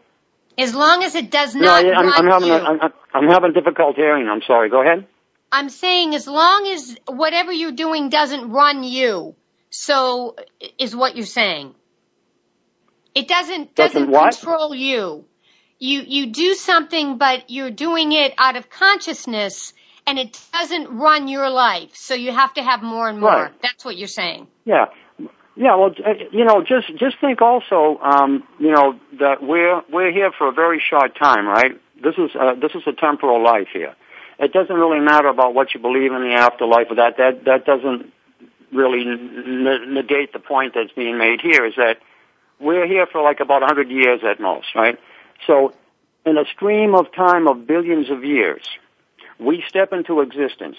As 0.58 0.76
long 0.76 1.04
as 1.04 1.16
it 1.16 1.32
does 1.32 1.56
No, 1.56 1.62
not 1.66 1.86
I, 1.86 1.90
I'm, 1.94 2.06
run 2.06 2.14
I'm 2.14 2.32
having 2.32 2.48
you. 2.48 2.54
a, 2.54 2.64
I'm, 2.64 2.94
I'm 3.14 3.28
having 3.30 3.54
difficulty 3.54 4.02
hearing. 4.02 4.28
I'm 4.28 4.42
sorry. 4.46 4.70
Go 4.70 4.82
ahead. 4.82 5.08
I'm 5.52 5.70
saying 5.70 6.14
as 6.14 6.28
long 6.28 6.68
as 6.68 6.96
whatever 7.08 7.52
you're 7.52 7.72
doing 7.72 8.10
doesn't 8.10 8.52
run 8.52 8.84
you, 8.84 9.36
so 9.70 10.36
is 10.78 10.96
what 10.96 11.16
you're 11.16 11.26
saying. 11.26 11.74
It 13.16 13.28
doesn't 13.28 13.76
Doesn't 13.76 14.12
doesn't 14.12 14.42
control 14.42 14.74
you. 14.74 15.26
You 15.80 16.02
you 16.06 16.28
do 16.28 16.54
something, 16.54 17.18
but 17.18 17.50
you're 17.50 17.72
doing 17.72 18.12
it 18.12 18.34
out 18.38 18.56
of 18.56 18.70
consciousness, 18.70 19.74
and 20.08 20.18
it 20.18 20.40
doesn't 20.52 20.98
run 20.98 21.28
your 21.28 21.50
life. 21.50 21.92
So 21.96 22.14
you 22.14 22.32
have 22.32 22.54
to 22.56 22.64
have 22.64 22.82
more 22.82 23.10
and 23.10 23.20
more. 23.20 23.30
Right. 23.30 23.62
That's 23.62 23.84
what 23.84 23.98
you're 23.98 24.08
saying. 24.08 24.48
Yeah. 24.66 24.86
Yeah, 25.56 25.76
well, 25.76 25.92
uh, 26.04 26.14
you 26.32 26.46
know, 26.46 26.64
just 26.64 26.88
just 26.98 27.20
think 27.22 27.42
also, 27.42 28.00
um, 28.02 28.44
you 28.60 28.72
know, 28.72 29.00
that 29.20 29.44
we're 29.44 29.84
we're 29.92 30.12
here 30.12 30.32
for 30.36 30.48
a 30.48 30.52
very 30.52 30.82
short 30.82 31.16
time, 31.16 31.46
right? 31.48 31.80
This 32.02 32.16
is 32.18 32.32
uh, 32.40 32.56
this 32.56 32.72
is 32.74 32.82
a 32.88 32.94
temporal 32.94 33.44
life 33.44 33.68
here. 33.72 33.94
It 34.40 34.52
doesn't 34.52 34.76
really 34.76 35.00
matter 35.00 35.28
about 35.28 35.54
what 35.54 35.76
you 35.76 35.80
believe 35.80 36.12
in 36.12 36.22
the 36.24 36.34
afterlife, 36.34 36.88
or 36.90 36.96
that 36.96 37.18
that 37.18 37.46
that 37.46 37.66
doesn't 37.66 38.12
really 38.72 39.02
n- 39.02 39.94
negate 39.94 40.34
the 40.34 40.40
point 40.40 40.74
that's 40.74 40.92
being 40.94 41.20
made 41.20 41.40
here. 41.42 41.66
Is 41.66 41.76
that 41.76 41.98
we're 42.60 42.88
here 42.88 43.06
for 43.12 43.22
like 43.22 43.40
about 43.40 43.64
a 43.64 43.66
hundred 43.66 43.90
years 43.90 44.22
at 44.24 44.40
most, 44.40 44.68
right? 44.76 45.00
So, 45.48 45.74
in 46.26 46.38
a 46.38 46.46
stream 46.46 46.96
of 46.96 47.12
time 47.14 47.48
of 47.48 47.68
billions 47.68 48.10
of 48.10 48.24
years, 48.24 48.64
we 49.40 49.64
step 49.68 49.92
into 49.92 50.22
existence 50.22 50.78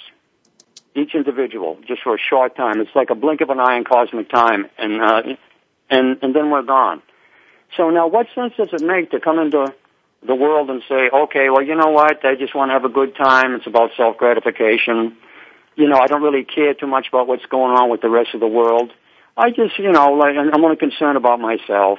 each 0.95 1.15
individual 1.15 1.79
just 1.87 2.03
for 2.03 2.15
a 2.15 2.19
short 2.19 2.57
time. 2.57 2.81
It's 2.81 2.95
like 2.95 3.11
a 3.11 3.15
blink 3.15 3.41
of 3.41 3.51
an 3.51 3.61
eye 3.61 3.77
in 3.77 3.85
cosmic 3.85 4.31
time, 4.31 4.67
and 4.79 5.03
uh, 5.03 5.23
and 5.91 6.19
and 6.23 6.35
then 6.35 6.51
we're 6.51 6.63
gone. 6.63 7.03
So 7.77 7.91
now, 7.91 8.07
what 8.07 8.27
sense 8.35 8.55
does 8.57 8.69
it 8.73 8.83
make 8.83 9.11
to 9.11 9.21
come 9.21 9.39
into 9.39 9.75
the 10.27 10.35
world 10.35 10.71
and 10.71 10.83
say, 10.89 11.11
okay, 11.13 11.51
well, 11.51 11.63
you 11.63 11.75
know 11.75 11.91
what? 11.91 12.25
I 12.25 12.35
just 12.37 12.55
want 12.55 12.71
to 12.71 12.73
have 12.75 12.85
a 12.85 12.89
good 12.89 13.15
time. 13.17 13.55
It's 13.55 13.67
about 13.67 13.91
self 13.97 14.17
gratification. 14.17 15.17
You 15.77 15.89
know, 15.89 15.99
I 15.99 16.07
don't 16.07 16.23
really 16.23 16.45
care 16.45 16.75
too 16.75 16.87
much 16.87 17.09
about 17.09 17.27
what's 17.27 17.45
going 17.47 17.77
on 17.77 17.91
with 17.91 18.01
the 18.01 18.09
rest 18.09 18.31
of 18.35 18.41
the 18.41 18.47
world. 18.47 18.93
I 19.37 19.51
just, 19.51 19.79
you 19.79 19.91
know, 19.91 20.13
like 20.13 20.37
I'm 20.37 20.65
only 20.65 20.77
concerned 20.77 21.17
about 21.17 21.41
myself, 21.41 21.99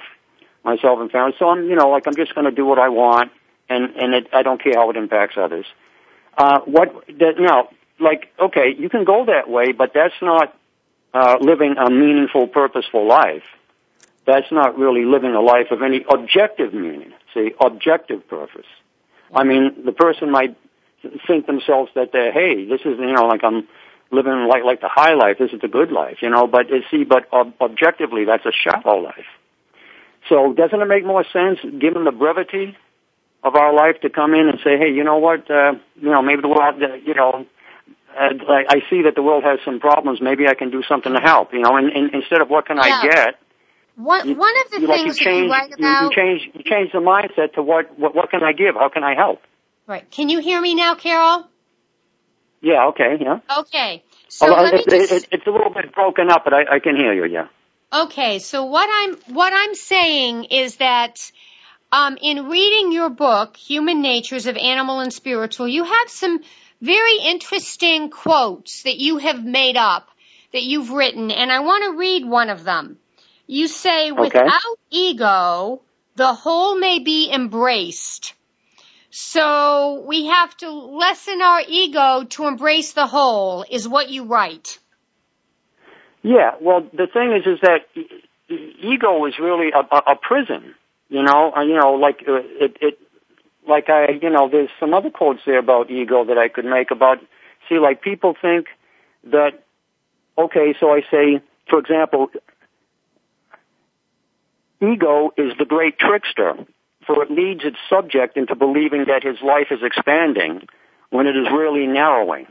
myself 0.63 1.00
and 1.00 1.12
family. 1.12 1.34
So 1.38 1.50
I'm, 1.50 1.68
you 1.70 1.75
know, 1.75 1.89
like 1.89 2.08
I'm 2.08 2.15
just 2.15 2.34
going 2.34 2.46
to 2.46 2.51
do 2.51 2.65
what 2.65 2.80
I 2.80 2.89
want, 2.89 3.32
and 3.70 3.96
and 3.96 4.13
it, 4.13 4.27
I 4.34 4.44
don't 4.44 4.62
care 4.62 4.74
how 4.75 4.89
it 4.89 4.96
impacts 4.96 5.36
others. 5.38 5.65
Uh, 6.38 6.60
what 6.62 7.06
that 7.20 7.36
now? 7.39 7.70
Like, 8.00 8.34
okay, 8.39 8.75
you 8.77 8.89
can 8.89 9.06
go 9.06 9.25
that 9.25 9.50
way, 9.50 9.72
but 9.72 9.92
that's 9.94 10.15
not 10.22 10.54
uh, 11.13 11.38
living 11.39 11.75
a 11.77 11.89
meaningful, 11.89 12.48
purposeful 12.48 13.08
life. 13.08 13.44
That's 14.27 14.51
not 14.51 14.77
really 14.77 15.06
living 15.06 15.34
a 15.34 15.42
life 15.42 15.68
of 15.72 15.82
any 15.82 16.04
objective 16.10 16.74
meaning. 16.74 17.13
See, 17.34 17.51
objective 17.63 18.27
purpose. 18.27 18.65
I 19.34 19.44
mean, 19.44 19.84
the 19.86 19.92
person 19.92 20.30
might 20.32 20.58
think 21.27 21.46
themselves 21.46 21.92
that 21.96 22.12
they're, 22.12 22.32
hey, 22.32 22.65
this 22.65 22.82
is, 22.82 22.98
you 23.00 23.13
know, 23.13 23.27
like 23.27 23.44
I'm 23.44 23.68
living 24.12 24.47
like 24.50 24.63
like 24.63 24.81
the 24.81 24.89
high 24.89 25.13
life. 25.13 25.38
This 25.39 25.51
is 25.51 25.62
the 25.62 25.67
good 25.67 25.91
life, 25.91 26.17
you 26.21 26.29
know. 26.29 26.47
But 26.47 26.69
you 26.69 26.81
see, 26.91 27.03
but 27.03 27.31
ob- 27.33 27.53
objectively, 27.59 28.25
that's 28.25 28.45
a 28.45 28.51
shallow 28.51 29.01
life. 29.01 29.25
So, 30.29 30.53
doesn't 30.53 30.81
it 30.81 30.85
make 30.85 31.05
more 31.05 31.24
sense, 31.31 31.59
given 31.79 32.03
the 32.03 32.12
brevity 32.12 32.75
of 33.43 33.55
our 33.55 33.74
life, 33.74 34.01
to 34.01 34.09
come 34.09 34.33
in 34.33 34.50
and 34.50 34.59
say, 34.63 34.77
hey, 34.77 34.91
you 34.91 35.03
know 35.03 35.17
what, 35.17 35.50
uh, 35.51 35.74
you 36.01 36.09
know, 36.09 36.24
maybe 36.24 36.41
the 36.41 36.47
world, 36.47 36.81
uh, 36.81 36.95
you 36.95 37.13
know, 37.13 37.45
uh, 38.17 38.33
I, 38.50 38.65
I 38.69 38.79
see 38.89 39.03
that 39.03 39.13
the 39.15 39.21
world 39.21 39.43
has 39.43 39.59
some 39.63 39.79
problems. 39.79 40.19
Maybe 40.21 40.47
I 40.47 40.55
can 40.55 40.71
do 40.71 40.81
something 40.89 41.13
to 41.13 41.19
help, 41.19 41.53
you 41.53 41.59
know. 41.59 41.75
And, 41.77 41.91
and 41.91 42.13
instead 42.13 42.41
of 42.41 42.50
what 42.50 42.65
can 42.65 42.79
I 42.79 43.03
get, 43.03 43.35
One 43.97 44.27
you, 44.27 44.35
one 44.35 44.53
of 44.65 44.71
the 44.71 44.81
you, 44.81 44.88
like 44.88 45.00
you 45.00 45.03
things 45.05 45.17
that 45.17 45.24
change, 45.25 45.45
you 45.45 45.51
write 45.51 45.74
about. 45.74 46.03
you 46.03 46.15
change, 46.15 46.50
you 46.55 46.63
change 46.63 46.91
the 46.91 47.00
mindset 47.00 47.53
to 47.53 47.62
what, 47.62 48.00
what, 48.00 48.15
what 48.15 48.31
can 48.31 48.41
I 48.41 48.53
give? 48.53 48.75
How 48.75 48.89
can 48.89 49.03
I 49.03 49.13
help? 49.13 49.41
Right. 49.85 50.09
Can 50.09 50.29
you 50.29 50.39
hear 50.39 50.59
me 50.59 50.74
now, 50.74 50.95
Carroll? 50.95 51.47
Yeah, 52.65 52.88
okay, 52.88 53.17
yeah. 53.22 53.41
Okay. 53.60 54.03
So 54.27 54.50
Although 54.50 54.63
let 54.63 54.74
me 54.74 54.79
it, 54.79 54.89
just. 54.89 55.12
it, 55.12 55.27
it's 55.34 55.45
a 55.45 55.51
little 55.51 55.69
bit 55.69 55.93
broken 55.93 56.31
up, 56.31 56.45
but 56.45 56.53
I, 56.55 56.77
I 56.77 56.79
can 56.79 56.95
hear 56.95 57.13
you. 57.13 57.25
Yeah. 57.31 57.48
Okay, 57.93 58.39
so 58.39 58.65
what 58.65 58.89
I'm 58.91 59.36
what 59.36 59.53
I'm 59.53 59.75
saying 59.75 60.45
is 60.45 60.77
that 60.77 61.31
um, 61.91 62.17
in 62.19 62.50
reading 62.50 62.91
your 62.91 63.12
book, 63.12 63.55
Human 63.55 64.01
Natures 64.01 64.48
of 64.48 64.57
Animal 64.57 65.00
and 65.00 65.13
Spiritual, 65.13 65.67
you 65.67 65.84
have 65.84 66.10
some 66.10 66.39
very 66.81 67.17
interesting 67.24 68.10
quotes 68.10 68.81
that 68.81 68.98
you 68.98 69.19
have 69.19 69.45
made 69.45 69.77
up 69.77 70.10
that 70.51 70.63
you've 70.63 70.89
written, 70.89 71.29
and 71.29 71.51
I 71.51 71.60
want 71.60 71.84
to 71.84 72.00
read 72.00 72.25
one 72.25 72.50
of 72.50 72.63
them. 72.63 72.98
You 73.45 73.67
say, 73.67 74.12
"Without 74.12 74.79
ego, 74.89 75.84
the 76.15 76.34
whole 76.34 76.79
may 76.79 76.98
be 76.98 77.29
embraced." 77.31 78.34
So 79.17 80.03
we 80.05 80.25
have 80.25 80.57
to 80.57 80.69
lessen 80.69 81.41
our 81.41 81.62
ego 81.65 82.25
to 82.31 82.48
embrace 82.48 82.91
the 82.91 83.07
whole, 83.07 83.63
is 83.72 83.88
what 83.88 84.10
you 84.10 84.25
write. 84.25 84.77
Yeah. 86.22 86.55
Well, 86.60 86.81
the 86.91 87.07
thing 87.07 87.31
is, 87.31 87.48
is 87.48 87.62
that 87.62 87.88
ego 88.50 89.25
is 89.25 89.39
really 89.39 89.72
a, 89.72 89.79
a, 89.79 90.12
a 90.12 90.15
prison. 90.17 90.75
You 91.07 91.24
know, 91.24 91.53
uh, 91.55 91.62
you 91.62 91.79
know, 91.79 91.93
like 91.93 92.25
uh, 92.27 92.41
it, 92.60 92.75
it, 92.81 93.00
like 93.65 93.89
I, 93.89 94.19
you 94.22 94.29
know, 94.29 94.50
there's 94.50 94.69
some 94.81 94.93
other 94.93 95.12
quotes 95.12 95.39
there 95.45 95.60
about 95.60 95.89
ego 95.89 96.25
that 96.25 96.38
I 96.38 96.50
could 96.50 96.65
make 96.65 96.91
about. 96.91 97.19
See, 97.69 97.79
like 97.79 98.01
people 98.01 98.36
think 98.41 98.67
that. 99.31 99.63
Okay, 100.38 100.75
so 100.77 100.91
I 100.91 101.03
say, 101.10 101.41
for 101.69 101.79
example, 101.79 102.31
ego 104.81 105.31
is 105.38 105.53
the 105.57 105.63
great 105.63 105.98
trickster, 105.98 106.57
for 107.07 107.24
it 107.24 107.31
leads 107.31 107.63
its 107.63 107.77
subject 107.89 108.38
into 108.38 108.55
believing 108.55 109.05
that 109.07 109.24
his 109.24 109.38
life 109.41 109.67
is 109.71 109.79
expanding 109.83 110.67
when 111.09 111.27
it 111.27 111.35
is 111.35 111.47
really 111.51 111.88
narrowing. 111.88 112.47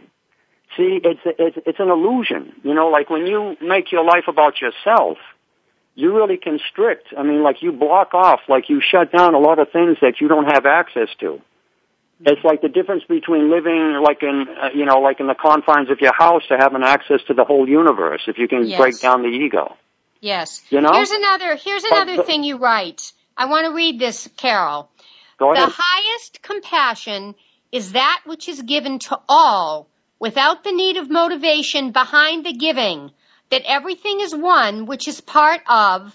See, 0.76 1.00
it's 1.04 1.20
it's 1.24 1.56
it's 1.66 1.80
an 1.80 1.88
illusion. 1.90 2.52
You 2.62 2.74
know, 2.74 2.88
like 2.88 3.10
when 3.10 3.26
you 3.26 3.56
make 3.60 3.92
your 3.92 4.04
life 4.04 4.24
about 4.28 4.60
yourself, 4.60 5.18
you 5.94 6.14
really 6.16 6.36
constrict. 6.36 7.08
I 7.16 7.22
mean, 7.22 7.42
like 7.42 7.62
you 7.62 7.70
block 7.72 8.14
off, 8.14 8.40
like 8.48 8.68
you 8.68 8.80
shut 8.80 9.12
down 9.12 9.34
a 9.34 9.38
lot 9.38 9.58
of 9.58 9.70
things 9.72 9.98
that 10.02 10.20
you 10.20 10.28
don't 10.28 10.46
have 10.52 10.66
access 10.66 11.08
to. 11.20 11.40
It's 12.26 12.42
like 12.44 12.62
the 12.62 12.68
difference 12.68 13.02
between 13.08 13.50
living 13.50 14.00
like 14.02 14.22
in 14.22 14.46
uh, 14.60 14.68
you 14.74 14.84
know 14.84 15.00
like 15.00 15.20
in 15.20 15.26
the 15.26 15.34
confines 15.34 15.90
of 15.90 16.00
your 16.00 16.14
house 16.14 16.42
to 16.48 16.56
having 16.56 16.82
access 16.82 17.20
to 17.28 17.34
the 17.34 17.44
whole 17.44 17.68
universe. 17.68 18.22
If 18.26 18.38
you 18.38 18.48
can 18.48 18.66
Yes. 18.66 18.80
break 18.80 19.00
down 19.00 19.22
the 19.22 19.28
ego, 19.28 19.76
Yes. 20.20 20.62
You 20.70 20.80
know? 20.80 20.90
Here's 20.94 21.10
another 21.10 21.56
here's 21.56 21.84
another 21.84 22.16
the- 22.16 22.22
thing 22.24 22.44
you 22.44 22.56
write. 22.56 23.12
I 23.36 23.46
want 23.46 23.66
to 23.66 23.72
read 23.72 23.98
this, 23.98 24.28
Carroll. 24.36 24.90
go 25.38 25.52
The 25.54 25.72
highest 25.72 26.42
compassion 26.42 27.34
is 27.72 27.92
that 27.92 28.22
which 28.24 28.48
is 28.48 28.62
given 28.62 29.00
to 29.00 29.18
all 29.28 29.88
without 30.20 30.62
the 30.64 30.72
need 30.72 30.96
of 30.96 31.10
motivation 31.10 31.90
behind 31.90 32.46
the 32.46 32.52
giving, 32.52 33.10
that 33.50 33.62
everything 33.66 34.20
is 34.20 34.34
one 34.34 34.86
which 34.86 35.08
is 35.08 35.20
part 35.20 35.60
of 35.68 36.14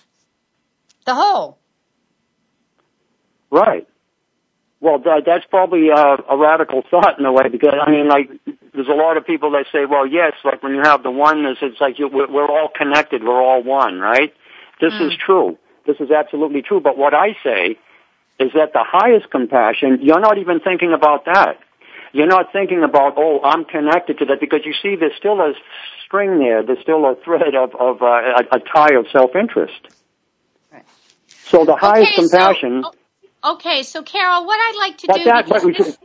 the 1.06 1.14
whole. 1.14 1.60
Right. 3.52 3.88
Well, 4.82 5.00
that, 5.00 5.24
that's 5.26 5.46
probably 5.50 5.90
uh, 5.94 6.18
a 6.30 6.38
radical 6.38 6.84
thought 6.90 7.20
in 7.20 7.26
a 7.26 7.34
way 7.34 7.50
because 7.52 7.74
I 7.86 7.92
mean, 7.92 8.08
like, 8.08 8.30
there's 8.74 8.88
a 8.88 8.96
lot 8.96 9.18
of 9.18 9.26
people 9.26 9.52
that 9.52 9.66
say, 9.74 9.86
well, 9.86 10.08
yes, 10.08 10.34
like 10.46 10.64
when 10.64 10.74
you 10.74 10.82
have 10.84 11.04
the 11.04 11.12
oneness, 11.12 11.58
it's 11.62 11.82
like 11.82 12.00
you, 12.00 12.08
we're, 12.08 12.32
we're 12.32 12.48
all 12.48 12.70
connected, 12.74 13.22
we're 13.22 13.42
all 13.42 13.62
one, 13.62 14.00
right? 14.00 14.34
This 14.80 14.94
Mm. 14.94 15.08
is 15.08 15.18
true. 15.18 15.58
This 15.90 16.00
is 16.00 16.12
absolutely 16.12 16.62
true. 16.62 16.80
But 16.80 16.98
what 17.00 17.16
I 17.16 17.30
say 17.44 17.78
is 18.40 18.52
that 18.54 18.74
the 18.74 18.86
highest 18.86 19.32
compassion, 19.32 20.00
you're 20.04 20.20
not 20.20 20.38
even 20.38 20.60
thinking 20.60 20.94
about 20.94 21.26
that. 21.26 21.58
You're 22.14 22.28
not 22.28 22.52
thinking 22.54 22.84
about, 22.84 23.14
oh, 23.18 23.40
I'm 23.44 23.66
connected 23.66 24.20
to 24.20 24.26
that 24.26 24.40
because 24.40 24.62
you 24.66 24.74
see, 24.84 24.96
there's 24.96 25.16
still 25.18 25.40
a 25.42 25.54
string 26.06 26.38
there. 26.38 26.62
There's 26.64 26.80
still 26.82 27.06
a 27.06 27.16
thread 27.26 27.56
of, 27.56 27.74
of 27.76 28.04
uh, 28.04 28.06
a, 28.06 28.58
a 28.58 28.60
tie 28.60 28.96
of 29.00 29.08
self-interest. 29.12 29.82
Right. 30.72 30.86
So 31.28 31.66
the 31.66 31.76
highest 31.76 32.14
Okay, 32.14 32.28
so- 32.28 32.30
compassion. 32.30 32.84
Okay, 33.44 33.84
so 33.84 34.04
Carroll, 34.04 34.46
what 34.46 34.60
I'd 34.60 34.78
like 34.78 34.98
to 35.00 35.08
do 35.08 35.24
that, 35.24 35.46
because 35.46 35.64
this- 35.64 35.98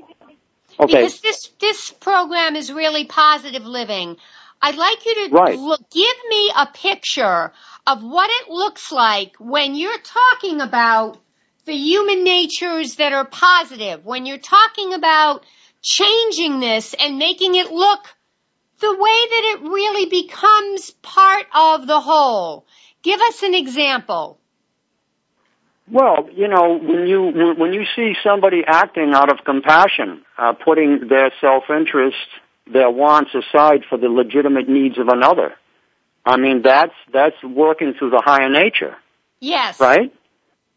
okay. 0.80 0.96
Because 1.02 1.20
this 1.20 1.50
this 1.60 1.90
program 1.90 2.54
is 2.56 2.72
really 2.72 3.04
positive 3.06 3.64
living. 3.66 4.16
I'd 4.62 4.76
like 4.76 5.04
you 5.04 5.14
to 5.28 5.34
Right. 5.34 5.58
look, 5.58 5.80
give 5.90 6.16
me 6.28 6.52
a 6.56 6.66
picture 6.66 7.52
of 7.86 8.02
what 8.02 8.30
it 8.30 8.50
looks 8.50 8.90
like 8.90 9.36
when 9.38 9.74
you're 9.74 9.98
talking 9.98 10.60
about 10.60 11.18
the 11.66 11.74
human 11.74 12.24
natures 12.24 12.96
that 12.96 13.12
are 13.12 13.24
positive, 13.24 14.04
when 14.04 14.26
you're 14.26 14.38
talking 14.38 14.94
about 14.94 15.44
changing 15.82 16.60
this 16.60 16.94
and 16.94 17.18
making 17.18 17.54
it 17.54 17.70
look 17.70 18.00
the 18.80 18.92
way 18.92 18.96
that 18.98 19.56
it 19.56 19.62
really 19.62 20.06
becomes 20.10 20.90
part 21.02 21.46
of 21.54 21.86
the 21.86 22.00
whole. 22.00 22.66
Give 23.02 23.20
us 23.20 23.42
an 23.42 23.54
example. 23.54 24.38
Well, 25.90 26.28
you 26.32 26.48
know, 26.48 26.78
when 26.78 27.06
you 27.06 27.54
when 27.58 27.74
you 27.74 27.84
see 27.94 28.14
somebody 28.24 28.62
acting 28.66 29.12
out 29.14 29.30
of 29.30 29.44
compassion, 29.44 30.24
uh, 30.38 30.54
putting 30.54 31.08
their 31.08 31.30
self-interest, 31.42 32.16
their 32.72 32.90
wants 32.90 33.32
aside 33.34 33.82
for 33.88 33.98
the 33.98 34.08
legitimate 34.08 34.66
needs 34.66 34.98
of 34.98 35.08
another, 35.08 35.54
I 36.24 36.36
mean 36.36 36.62
that's 36.62 36.94
that's 37.12 37.36
working 37.42 37.94
through 37.98 38.10
the 38.10 38.22
higher 38.24 38.48
nature, 38.48 38.96
Yes. 39.40 39.78
right? 39.80 40.12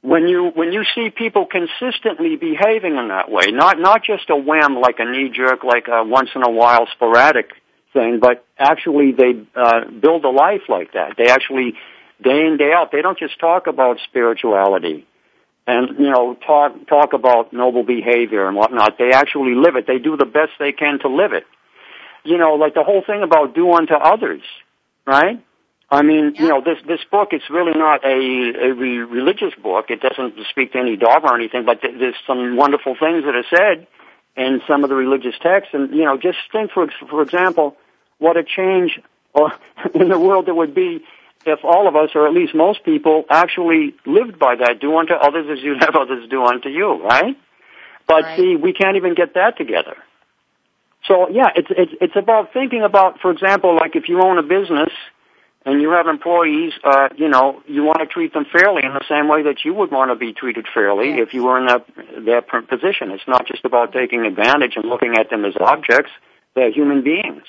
When 0.02 0.28
you 0.28 0.52
when 0.54 0.72
you 0.74 0.84
see 0.96 1.10
people 1.10 1.46
consistently 1.46 2.36
behaving 2.36 2.98
in 2.98 3.08
that 3.10 3.30
way, 3.32 3.48
not 3.52 3.80
not 3.80 4.04
just 4.04 4.30
a 4.30 4.36
whim 4.36 4.76
like 4.80 5.00
a 5.00 5.06
knee 5.06 5.30
jerk, 5.34 5.64
like 5.64 5.88
a 5.88 6.04
once 6.04 6.30
in 6.36 6.44
a 6.44 6.52
while 6.52 6.88
sporadic 6.94 7.50
thing, 7.94 8.20
but 8.20 8.46
actually 8.58 9.12
they 9.12 9.34
uh, 9.56 9.86
build 9.90 10.24
a 10.26 10.30
life 10.30 10.64
like 10.70 10.94
that. 10.94 11.16
They 11.18 11.30
actually 11.30 11.74
day 12.22 12.46
in 12.46 12.58
day 12.58 12.72
out. 12.74 12.92
They 12.92 13.02
don't 13.02 13.18
just 13.18 13.40
talk 13.40 13.68
about 13.68 13.98
spirituality 14.08 15.08
and 15.68 16.00
you 16.00 16.10
know 16.10 16.36
talk 16.46 16.88
talk 16.88 17.14
about 17.14 17.52
noble 17.54 17.84
behavior 17.84 18.48
and 18.48 18.56
whatnot. 18.56 18.98
They 18.98 19.12
actually 19.12 19.56
live 19.56 19.76
it. 19.76 19.86
They 19.86 20.00
do 20.00 20.16
the 20.16 20.26
best 20.26 20.52
they 20.60 20.72
can 20.72 21.00
to 21.00 21.10
live 21.10 21.34
it. 21.34 21.44
You 22.24 22.38
know, 22.38 22.54
like 22.56 22.74
the 22.74 22.84
whole 22.84 23.04
thing 23.06 23.24
about 23.24 23.54
do 23.54 23.72
unto 23.74 23.94
others, 23.94 24.42
right? 25.08 25.42
I 25.90 26.02
mean, 26.02 26.34
Yeah. 26.36 26.42
you 26.42 26.48
know, 26.50 26.62
this 26.62 26.78
this 26.86 27.00
book 27.10 27.30
it's 27.32 27.50
really 27.50 27.72
not 27.78 28.04
a, 28.04 28.10
a 28.68 28.74
re- 28.74 29.00
religious 29.00 29.56
book. 29.56 29.86
It 29.90 30.02
doesn't 30.02 30.36
speak 30.50 30.74
to 30.74 30.80
any 30.80 30.98
dogma 30.98 31.30
or 31.32 31.36
anything, 31.36 31.64
but 31.66 31.82
th- 31.82 31.96
there's 31.98 32.16
some 32.28 32.58
wonderful 32.58 32.96
things 33.00 33.24
that 33.24 33.34
are 33.36 33.46
said 33.56 33.88
in 34.36 34.62
some 34.68 34.84
of 34.84 34.90
the 34.90 34.96
religious 34.96 35.36
texts. 35.42 35.74
And 35.74 35.96
you 35.96 36.04
know, 36.04 36.18
just 36.18 36.38
think 36.52 36.72
for 36.72 36.88
for 37.10 37.22
example, 37.22 37.78
what 38.20 38.36
a 38.36 38.44
change 38.44 39.00
uh, 39.34 39.50
in 39.96 40.10
the 40.10 40.20
world 40.20 40.46
there 40.48 40.54
would 40.56 40.76
be 40.76 41.04
if 41.46 41.64
all 41.64 41.88
of 41.88 41.96
us, 41.96 42.10
or 42.16 42.28
at 42.28 42.34
least 42.34 42.54
most 42.54 42.84
people, 42.84 43.24
actually 43.30 43.96
lived 44.06 44.38
by 44.38 44.56
that. 44.56 44.82
Do 44.82 44.98
unto 44.98 45.14
others 45.14 45.46
as 45.50 45.64
you'd 45.64 45.82
have 45.88 45.96
others 45.96 46.28
do 46.30 46.44
unto 46.44 46.68
you, 46.68 47.02
right? 47.02 47.38
But 48.08 48.24
Right. 48.24 48.38
see, 48.38 48.56
we 48.58 48.74
can't 48.74 48.98
even 48.98 49.14
get 49.16 49.36
that 49.36 49.58
together. 49.58 49.96
So 51.08 51.30
yeah, 51.30 51.50
it's 51.56 51.70
it's 51.70 51.92
it's 52.02 52.16
about 52.16 52.54
thinking 52.54 52.84
about, 52.84 53.20
for 53.22 53.32
example, 53.32 53.76
like 53.76 53.96
if 53.96 54.10
you 54.10 54.22
own 54.22 54.38
a 54.38 54.44
business 54.44 54.90
and 55.66 55.82
you 55.82 55.92
have 55.92 56.08
employees, 56.08 56.74
uh, 56.84 57.10
you 57.16 57.30
know, 57.30 57.62
you 57.68 57.84
want 57.84 58.00
to 58.00 58.06
treat 58.06 58.34
them 58.34 58.46
fairly 58.52 58.84
in 58.84 58.94
the 58.94 59.04
same 59.10 59.28
way 59.28 59.44
that 59.44 59.64
you 59.66 59.74
would 59.74 59.92
want 59.92 60.12
to 60.12 60.16
be 60.16 60.34
treated 60.34 60.66
fairly 60.74 61.10
Yes. 61.10 61.28
if 61.28 61.34
you 61.34 61.44
were 61.44 61.58
in 61.60 61.68
that 61.68 61.86
that 62.26 62.48
position. 62.68 63.12
It's 63.12 63.28
not 63.28 63.48
just 63.48 63.64
about 63.66 63.94
taking 63.94 64.26
advantage 64.26 64.74
and 64.76 64.86
looking 64.86 65.16
at 65.18 65.30
them 65.30 65.46
as 65.46 65.54
objects; 65.60 66.12
they're 66.56 66.72
human 66.72 67.04
beings. 67.04 67.44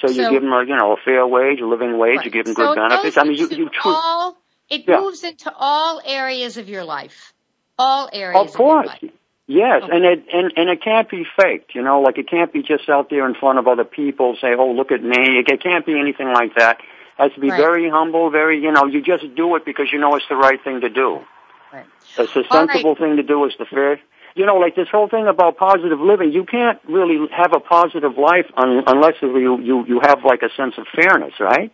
So 0.00 0.08
you 0.08 0.30
give 0.30 0.42
them 0.42 0.52
a 0.52 0.62
you 0.64 0.76
know 0.76 0.92
a 0.92 0.96
fair 1.04 1.26
wage, 1.26 1.60
a 1.60 1.66
living 1.66 1.98
wage. 1.98 2.20
You 2.24 2.30
give 2.30 2.46
them 2.46 2.54
so 2.54 2.74
good 2.74 2.78
it 2.78 2.88
benefits. 2.88 3.16
I 3.18 3.24
mean, 3.24 3.36
you 3.36 3.48
you 3.48 3.68
treat. 3.68 3.82
all, 3.84 4.36
it 4.70 4.84
Yeah. 4.86 5.00
moves 5.00 5.24
into 5.24 5.52
all 5.52 6.00
areas 6.04 6.56
of 6.56 6.68
your 6.68 6.84
life. 6.84 7.32
All 7.76 8.08
areas 8.12 8.50
Of 8.50 8.54
course. 8.54 8.88
of. 9.02 9.10
Yes, 9.50 9.82
and 9.90 10.04
it 10.04 10.26
and 10.30 10.52
and 10.56 10.68
it 10.68 10.82
can't 10.84 11.08
be 11.08 11.24
faked, 11.40 11.74
you 11.74 11.80
know, 11.80 12.02
like 12.02 12.18
it 12.18 12.28
can't 12.28 12.52
be 12.52 12.62
just 12.62 12.86
out 12.90 13.08
there 13.08 13.26
in 13.26 13.34
front 13.34 13.58
of 13.58 13.66
other 13.66 13.82
people 13.84 14.36
say, 14.38 14.48
"Oh, 14.54 14.72
look 14.72 14.92
at 14.92 15.02
me." 15.02 15.40
It, 15.40 15.62
can't 15.62 15.86
be 15.86 15.98
anything 15.98 16.28
like 16.34 16.54
that. 16.56 16.80
It 16.80 16.84
has 17.16 17.32
to 17.32 17.40
be 17.40 17.48
Right. 17.50 17.56
very 17.56 17.88
humble, 17.88 18.28
very, 18.28 18.60
you 18.60 18.70
know, 18.70 18.84
you 18.84 19.00
just 19.00 19.24
do 19.34 19.56
it 19.56 19.64
because 19.64 19.90
you 19.90 19.98
know 19.98 20.14
it's 20.16 20.28
the 20.28 20.36
right 20.36 20.62
thing 20.62 20.82
to 20.82 20.90
do. 20.90 21.24
Right. 21.72 21.86
It's 22.18 22.34
the 22.34 22.44
All 22.50 22.66
right. 22.66 22.70
sensible 22.70 22.94
thing 22.94 23.16
to 23.16 23.22
do 23.22 23.46
is 23.46 23.54
the 23.58 23.64
fair. 23.64 23.98
You 24.34 24.44
know, 24.44 24.56
like 24.56 24.76
this 24.76 24.88
whole 24.92 25.08
thing 25.08 25.26
about 25.26 25.56
positive 25.56 25.98
living, 25.98 26.30
you 26.30 26.44
can't 26.44 26.78
really 26.86 27.16
have 27.32 27.54
a 27.54 27.60
positive 27.60 28.18
life 28.18 28.46
un, 28.54 28.84
unless 28.86 29.14
you 29.22 29.58
you 29.60 29.86
you 29.86 30.00
have 30.04 30.26
like 30.26 30.42
a 30.42 30.50
sense 30.58 30.74
of 30.76 30.86
fairness, 30.94 31.32
right? 31.40 31.72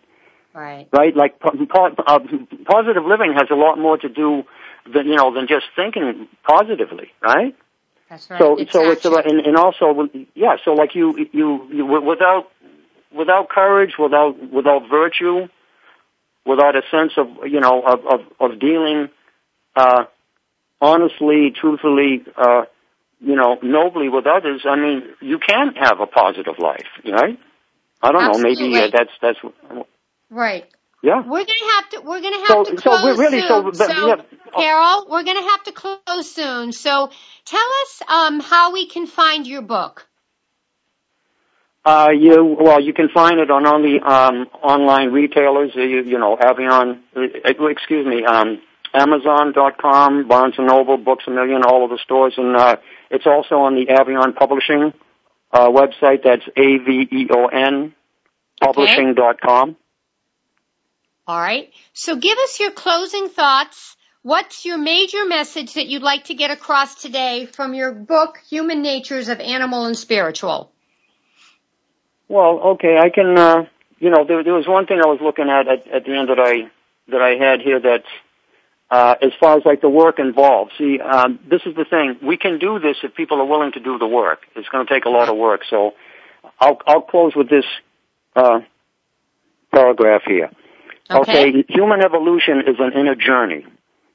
Right. 0.53 0.87
right? 0.93 1.13
Like 1.13 1.41
po- 1.41 1.51
po- 1.51 1.93
uh, 2.07 2.19
positive 2.65 3.03
living 3.05 3.33
has 3.35 3.49
a 3.51 3.55
lot 3.55 3.77
more 3.77 3.97
to 3.97 4.07
do 4.07 4.43
than 4.91 5.07
you 5.07 5.17
know 5.17 5.33
than 5.33 5.47
just 5.47 5.65
thinking 5.75 6.29
positively, 6.47 7.11
right? 7.21 7.53
That's 8.09 8.29
right. 8.29 8.39
So 8.39 8.57
It's 8.57 8.71
so 8.71 8.91
it's 8.91 9.05
about 9.05 9.29
and, 9.29 9.39
and 9.39 9.57
also 9.57 10.09
yeah. 10.33 10.57
So 10.63 10.73
like 10.73 10.95
you 10.95 11.27
you, 11.31 11.67
you 11.71 11.85
without 11.85 12.51
without 13.11 13.49
courage, 13.49 13.93
without 13.97 14.35
without 14.51 14.89
virtue, 14.89 15.47
without 16.45 16.75
a 16.75 16.81
sense 16.91 17.13
of 17.17 17.47
you 17.47 17.59
know 17.59 17.81
of 17.81 17.99
of, 18.05 18.21
of 18.39 18.59
dealing 18.59 19.09
uh, 19.75 20.05
honestly, 20.81 21.51
truthfully, 21.59 22.23
uh, 22.37 22.63
you 23.19 23.35
know, 23.35 23.57
nobly 23.61 24.09
with 24.09 24.25
others. 24.25 24.63
I 24.69 24.75
mean, 24.75 25.03
you 25.21 25.39
can't 25.39 25.77
have 25.77 25.99
a 25.99 26.07
positive 26.07 26.55
life, 26.59 26.87
right? 27.05 27.39
I 28.01 28.11
don't 28.11 28.23
know. 28.23 28.37
Maybe 28.37 28.77
uh, 28.77 28.89
that's 28.91 29.11
that's 29.21 29.39
Right. 30.29 30.65
Yeah. 31.05 31.21
We're 31.21 31.45
gonna 31.45 31.71
have 31.75 31.89
to. 31.91 32.01
We're 32.01 32.21
gonna 32.21 32.39
have 32.39 32.47
So- 32.47 32.63
to 32.63 32.77
so 32.81 32.89
close 32.89 33.03
we're 33.03 33.15
really- 33.23 33.41
so 33.41 33.61
soon. 33.71 33.71
the- 33.73 34.07
yeah. 34.07 34.59
Carroll, 34.59 35.05
we're 35.07 35.23
gonna 35.23 35.47
have 35.51 35.63
to 35.65 35.71
close 35.71 36.31
soon. 36.31 36.71
So, 36.71 37.09
tell 37.45 37.69
us 37.83 38.01
um, 38.07 38.39
how 38.39 38.71
we 38.71 38.87
can 38.87 39.05
find 39.05 39.45
your 39.45 39.61
book. 39.61 40.07
Uh, 41.85 42.09
you 42.17 42.43
well, 42.59 42.79
you 42.81 42.91
can 42.93 43.09
find 43.09 43.39
it 43.39 43.51
on 43.51 43.67
all 43.67 43.79
the 43.83 43.99
um, 44.01 44.47
online 44.63 45.11
retailers. 45.11 45.71
uh, 45.75 45.81
You, 45.81 46.01
you 46.01 46.17
know, 46.17 46.35
Aveon. 46.37 47.01
Uh, 47.15 47.67
excuse 47.67 48.07
me, 48.07 48.25
um, 48.25 48.59
Amazon.com, 48.95 50.27
Barnes 50.27 50.55
and 50.57 50.65
Noble, 50.67 50.97
Books 50.97 51.25
a 51.27 51.29
Million, 51.29 51.63
all 51.63 51.83
of 51.83 51.91
the 51.91 51.99
stores, 51.99 52.33
and 52.37 52.55
uh, 52.55 52.77
it's 53.11 53.27
also 53.27 53.59
on 53.59 53.75
the 53.75 53.85
Aveon 53.93 54.33
Publishing 54.35 54.91
uh, 55.53 55.69
website. 55.69 56.23
That's 56.23 56.47
A 56.57 56.77
V 56.77 57.07
E 57.11 57.27
O 57.29 57.45
N 57.45 57.93
Publishing.com. 58.59 59.75
All 61.27 61.39
right. 61.39 61.71
So, 61.93 62.15
give 62.15 62.37
us 62.37 62.59
your 62.59 62.71
closing 62.71 63.29
thoughts. 63.29 63.97
What's 64.21 64.65
your 64.65 64.77
major 64.77 65.25
message 65.25 65.73
that 65.73 65.87
you'd 65.87 66.03
like 66.03 66.25
to 66.25 66.35
get 66.35 66.51
across 66.51 66.95
today 67.01 67.45
from 67.45 67.73
your 67.73 67.91
book, 67.91 68.39
Human 68.49 68.81
Natures 68.81 69.29
of 69.29 69.39
Animal 69.39 69.85
and 69.85 69.97
Spiritual? 69.97 70.71
Well, 72.27 72.59
okay, 72.73 72.97
I 72.97 73.09
can. 73.09 73.37
Uh, 73.37 73.65
you 73.99 74.09
know, 74.09 74.25
there, 74.27 74.43
there 74.43 74.53
was 74.53 74.67
one 74.67 74.85
thing 74.85 74.99
I 75.03 75.07
was 75.07 75.19
looking 75.21 75.49
at, 75.49 75.67
at 75.67 75.87
at 75.87 76.05
the 76.05 76.15
end 76.15 76.29
that 76.29 76.39
I 76.39 76.69
that 77.11 77.21
I 77.21 77.43
had 77.43 77.61
here 77.61 77.79
that 77.79 78.03
uh, 78.91 79.15
as 79.21 79.31
far 79.39 79.57
as 79.57 79.63
like 79.65 79.81
the 79.81 79.89
work 79.89 80.19
involved. 80.19 80.73
See, 80.77 80.99
um, 80.99 81.39
this 81.49 81.61
is 81.65 81.75
the 81.75 81.85
thing. 81.85 82.17
We 82.21 82.37
can 82.37 82.59
do 82.59 82.77
this 82.79 82.97
if 83.03 83.15
people 83.15 83.39
are 83.41 83.45
willing 83.45 83.71
to 83.71 83.79
do 83.79 83.97
the 83.97 84.07
work. 84.07 84.41
It's 84.55 84.69
going 84.69 84.85
to 84.85 84.93
take 84.93 85.05
a 85.05 85.09
lot 85.09 85.29
of 85.29 85.37
work. 85.37 85.61
So, 85.69 85.93
I'll 86.59 86.77
I'll 86.85 87.01
close 87.01 87.35
with 87.35 87.49
this 87.49 87.65
uh, 88.35 88.59
paragraph 89.71 90.21
here. 90.27 90.51
Okay. 91.09 91.63
human 91.69 92.01
evolution 92.01 92.61
is 92.67 92.77
an 92.79 92.93
inner 92.93 93.15
journey, 93.15 93.65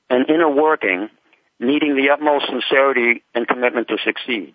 an 0.08 0.24
inner 0.28 0.50
working, 0.50 1.08
needing 1.60 1.94
the 1.94 2.10
utmost 2.10 2.46
sincerity 2.46 3.22
and 3.34 3.46
commitment 3.46 3.88
to 3.88 3.96
succeed. 4.04 4.54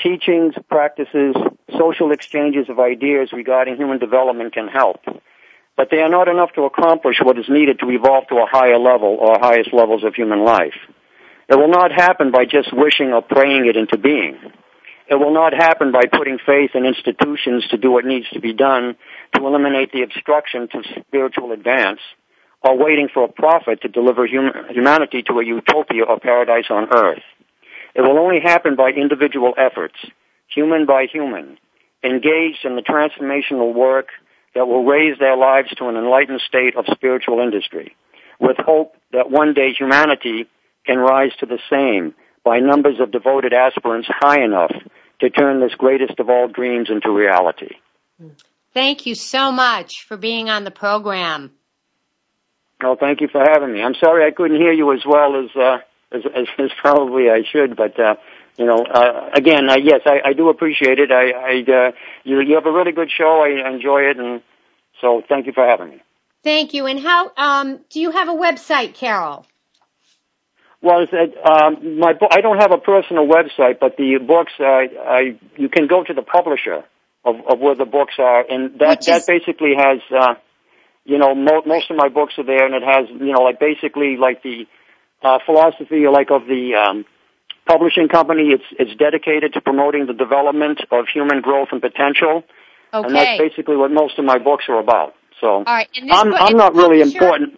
Teachings, 0.00 0.54
practices, 0.68 1.36
social 1.70 2.12
exchanges 2.12 2.68
of 2.68 2.80
ideas 2.80 3.30
regarding 3.32 3.76
human 3.76 3.98
development 3.98 4.52
can 4.52 4.68
help, 4.68 5.00
but 5.76 5.88
they 5.90 5.98
are 5.98 6.10
not 6.10 6.28
enough 6.28 6.52
to 6.54 6.62
accomplish 6.62 7.16
what 7.22 7.38
is 7.38 7.46
needed 7.48 7.78
to 7.78 7.90
evolve 7.90 8.26
to 8.28 8.36
a 8.36 8.46
higher 8.46 8.78
level 8.78 9.16
or 9.20 9.38
highest 9.38 9.72
levels 9.72 10.04
of 10.04 10.14
human 10.14 10.44
life. 10.44 10.74
It 11.48 11.54
will 11.54 11.70
not 11.70 11.92
happen 11.92 12.32
by 12.32 12.44
just 12.44 12.72
wishing 12.72 13.12
or 13.12 13.22
praying 13.22 13.66
it 13.66 13.76
into 13.76 13.96
being. 13.96 14.38
It 15.08 15.14
will 15.14 15.32
not 15.32 15.54
happen 15.54 15.92
by 15.92 16.04
putting 16.10 16.38
faith 16.44 16.70
in 16.74 16.84
institutions 16.84 17.66
to 17.70 17.76
do 17.76 17.92
what 17.92 18.04
needs 18.04 18.28
to 18.32 18.40
be 18.40 18.52
done 18.52 18.96
to 19.34 19.46
eliminate 19.46 19.92
the 19.92 20.02
obstruction 20.02 20.68
to 20.68 20.82
spiritual 21.00 21.52
advance, 21.52 22.00
or 22.62 22.76
waiting 22.76 23.08
for 23.12 23.24
a 23.24 23.28
prophet 23.32 23.82
to 23.82 23.88
deliver 23.88 24.26
hum- 24.26 24.66
humanity 24.70 25.22
to 25.22 25.38
a 25.38 25.44
utopia 25.44 26.02
or 26.02 26.18
paradise 26.18 26.66
on 26.70 26.88
earth. 26.92 27.22
It 27.94 28.00
will 28.00 28.18
only 28.18 28.40
happen 28.40 28.74
by 28.74 28.90
individual 28.90 29.54
efforts, 29.56 29.94
human 30.48 30.86
by 30.86 31.06
human, 31.06 31.58
engaged 32.02 32.64
in 32.64 32.74
the 32.74 32.82
transformational 32.82 33.74
work 33.74 34.08
that 34.54 34.66
will 34.66 34.84
raise 34.84 35.18
their 35.18 35.36
lives 35.36 35.68
to 35.78 35.88
an 35.88 35.96
enlightened 35.96 36.40
state 36.46 36.76
of 36.76 36.84
spiritual 36.90 37.40
industry, 37.40 37.94
with 38.40 38.56
hope 38.58 38.94
that 39.12 39.30
one 39.30 39.54
day 39.54 39.72
humanity 39.72 40.46
can 40.84 40.98
rise 40.98 41.32
to 41.38 41.46
the 41.46 41.58
same 41.70 42.14
by 42.46 42.60
numbers 42.60 43.00
of 43.00 43.10
devoted 43.10 43.52
aspirants 43.52 44.08
high 44.08 44.42
enough 44.42 44.70
to 45.20 45.28
turn 45.28 45.60
this 45.60 45.74
greatest 45.74 46.20
of 46.20 46.30
all 46.30 46.46
dreams 46.46 46.88
into 46.88 47.10
reality. 47.10 47.74
Thank 48.72 49.04
you 49.04 49.16
so 49.16 49.50
much 49.50 50.04
for 50.06 50.16
being 50.16 50.48
on 50.48 50.62
the 50.62 50.70
program. 50.70 51.50
Oh, 52.82 52.96
thank 52.98 53.20
you 53.20 53.28
for 53.28 53.40
having 53.40 53.72
me. 53.72 53.82
I'm 53.82 53.96
sorry 53.98 54.24
I 54.24 54.30
couldn't 54.30 54.58
hear 54.58 54.72
you 54.72 54.92
as 54.92 55.00
well 55.04 55.42
as 55.42 55.50
uh, 55.56 55.78
as, 56.12 56.22
as, 56.24 56.46
as 56.58 56.70
probably 56.80 57.28
I 57.30 57.42
should, 57.50 57.74
but 57.74 57.98
uh, 57.98 58.14
you 58.56 58.66
know, 58.66 58.84
uh, 58.84 59.30
again, 59.34 59.68
uh, 59.68 59.76
yes, 59.82 60.02
I, 60.06 60.28
I 60.28 60.32
do 60.32 60.48
appreciate 60.48 60.98
it. 61.00 61.10
I, 61.10 61.30
I 61.30 61.88
uh, 61.88 61.92
you, 62.22 62.40
you 62.40 62.54
have 62.54 62.66
a 62.66 62.72
really 62.72 62.92
good 62.92 63.10
show. 63.10 63.42
I 63.42 63.68
enjoy 63.74 64.02
it, 64.02 64.18
and 64.18 64.40
so 65.00 65.22
thank 65.28 65.46
you 65.46 65.52
for 65.52 65.66
having 65.66 65.90
me. 65.90 66.02
Thank 66.44 66.74
you. 66.74 66.86
And 66.86 67.00
how 67.00 67.32
um, 67.36 67.80
do 67.90 67.98
you 67.98 68.12
have 68.12 68.28
a 68.28 68.34
website, 68.34 68.94
Carroll? 68.94 69.46
Well, 70.86 71.02
it's, 71.02 71.12
uh, 71.12 71.50
um, 71.52 71.98
my 71.98 72.12
bo- 72.12 72.28
I 72.30 72.40
don't 72.40 72.58
have 72.62 72.70
a 72.70 72.78
personal 72.78 73.26
website, 73.26 73.80
but 73.80 73.96
the 73.96 74.20
books 74.24 74.52
uh, 74.60 74.64
I 74.64 75.20
you 75.56 75.68
can 75.68 75.88
go 75.88 76.04
to 76.04 76.14
the 76.14 76.22
publisher 76.22 76.84
of, 77.24 77.34
of 77.50 77.58
where 77.58 77.74
the 77.74 77.84
books 77.98 78.14
are, 78.18 78.44
and 78.48 78.78
that 78.78 79.02
Which 79.02 79.26
basically 79.26 79.72
has 79.76 79.98
uh, 80.14 80.34
you 81.04 81.18
know 81.18 81.34
mo- 81.34 81.64
most 81.66 81.90
of 81.90 81.96
my 81.96 82.08
books 82.08 82.34
are 82.38 82.44
there, 82.46 82.64
and 82.66 82.74
it 82.76 82.84
has 82.86 83.10
you 83.10 83.32
know 83.34 83.42
like 83.42 83.58
basically 83.58 84.16
like 84.16 84.44
the 84.44 84.66
uh, 85.24 85.38
philosophy 85.44 86.06
like 86.06 86.30
of 86.30 86.46
the 86.46 86.74
um, 86.78 87.04
publishing 87.66 88.06
company. 88.06 88.54
It's 88.54 88.68
it's 88.78 88.94
dedicated 88.96 89.54
to 89.54 89.60
promoting 89.60 90.06
the 90.06 90.14
development 90.14 90.78
of 90.92 91.06
human 91.12 91.40
growth 91.40 91.68
and 91.72 91.82
potential, 91.82 92.44
Okay. 92.94 93.06
and 93.08 93.10
that's 93.16 93.38
basically 93.40 93.76
what 93.76 93.90
most 93.90 94.20
of 94.20 94.24
my 94.24 94.38
books 94.38 94.66
are 94.68 94.78
about. 94.78 95.14
So 95.40 95.48
All 95.48 95.64
right. 95.66 95.88
And 95.96 96.12
I'm 96.12 96.30
book- 96.30 96.38
I'm 96.40 96.56
not 96.56 96.74
really 96.76 97.00
publisher- 97.02 97.18
important. 97.24 97.55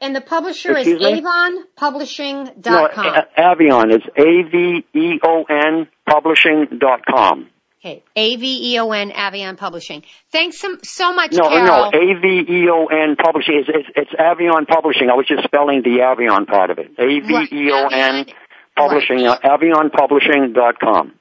And 0.00 0.16
the 0.16 0.20
publisher 0.20 0.76
is 0.76 0.86
Excuse 0.86 1.00
me? 1.12 1.20
avonpublishing.com. 1.20 2.62
No, 2.64 2.86
A- 2.86 3.26
Aveon. 3.38 3.92
It's 3.92 4.06
A 4.16 4.50
V 4.50 4.84
E 4.94 5.20
O 5.22 5.44
N 5.48 5.88
Publishing 6.08 6.78
dot 6.78 7.00
com. 7.06 7.48
Okay, 7.82 8.02
A-V-E-O-N, 8.14 9.10
Aveon 9.10 9.56
Publishing. 9.56 10.02
Thanks 10.30 10.58
so, 10.58 10.76
so 10.82 11.14
much, 11.14 11.32
No, 11.32 11.48
Carroll. 11.48 11.90
no, 11.90 11.98
A 11.98 12.20
V 12.20 12.44
E 12.46 12.68
O 12.68 12.84
N 12.86 13.16
Publishing. 13.16 13.64
It's, 13.66 13.70
it's, 13.72 13.88
it's 13.96 14.10
Aveon 14.20 14.66
Publishing. 14.68 15.08
I 15.08 15.14
was 15.14 15.26
just 15.26 15.44
spelling 15.44 15.80
the 15.82 16.00
Aveon 16.00 16.46
part 16.46 16.68
of 16.70 16.78
it. 16.78 16.90
A 16.98 17.20
V 17.20 17.48
E 17.52 17.70
O 17.72 17.86
N 17.88 18.24
Aveon. 18.26 18.34
Publishing. 18.76 19.26
Uh, 19.26 19.36
AveonPublishing 19.38 20.52
dot 20.54 20.78
com. 20.78 21.14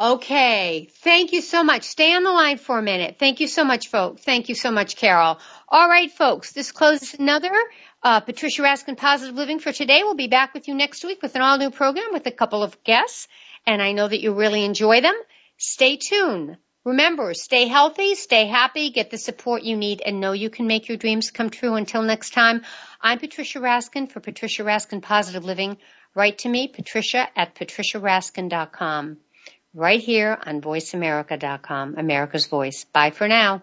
Okay, 0.00 0.88
thank 1.02 1.32
you 1.32 1.40
so 1.42 1.62
much. 1.62 1.84
Stay 1.84 2.14
on 2.14 2.24
the 2.24 2.32
line 2.32 2.56
for 2.58 2.78
a 2.78 2.82
minute. 2.82 3.16
Thank 3.20 3.40
you 3.40 3.46
so 3.46 3.62
much, 3.64 3.88
folks. 3.88 4.22
Thank 4.22 4.48
you 4.48 4.54
so 4.54 4.70
much, 4.72 4.96
Carol. 4.96 5.38
All 5.68 5.88
right, 5.88 6.10
folks, 6.10 6.52
this 6.52 6.72
closes 6.72 7.14
another 7.14 7.52
uh, 8.04 8.20
Patricia 8.20 8.62
Raskin 8.62 8.96
Positive 8.96 9.34
Living 9.34 9.58
for 9.58 9.72
today. 9.72 10.02
We'll 10.02 10.14
be 10.14 10.28
back 10.28 10.54
with 10.54 10.68
you 10.68 10.74
next 10.74 11.04
week 11.04 11.22
with 11.22 11.34
an 11.34 11.42
all-new 11.42 11.70
program 11.70 12.12
with 12.12 12.26
a 12.26 12.30
couple 12.30 12.62
of 12.62 12.84
guests, 12.84 13.26
and 13.66 13.82
I 13.82 13.92
know 13.92 14.06
that 14.06 14.20
you 14.20 14.34
really 14.34 14.64
enjoy 14.64 15.00
them. 15.00 15.16
Stay 15.56 15.96
tuned. 15.96 16.58
Remember, 16.84 17.32
stay 17.32 17.66
healthy, 17.66 18.14
stay 18.14 18.46
happy, 18.46 18.90
get 18.90 19.10
the 19.10 19.16
support 19.16 19.62
you 19.62 19.74
need, 19.74 20.02
and 20.04 20.20
know 20.20 20.32
you 20.32 20.50
can 20.50 20.66
make 20.66 20.86
your 20.86 20.98
dreams 20.98 21.30
come 21.30 21.48
true. 21.48 21.74
Until 21.74 22.02
next 22.02 22.34
time, 22.34 22.62
I'm 23.00 23.18
Patricia 23.18 23.58
Raskin 23.58 24.12
for 24.12 24.20
Patricia 24.20 24.64
Raskin 24.64 25.00
Positive 25.00 25.44
Living. 25.44 25.78
Write 26.14 26.38
to 26.38 26.48
me, 26.48 26.68
patricia 26.68 27.26
at 27.34 27.54
patriciaraskin.com 27.54 29.16
right 29.72 30.00
here 30.00 30.38
on 30.46 30.60
voiceamerica.com, 30.60 31.96
America's 31.96 32.46
Voice. 32.46 32.84
Bye 32.84 33.10
for 33.10 33.28
now. 33.28 33.62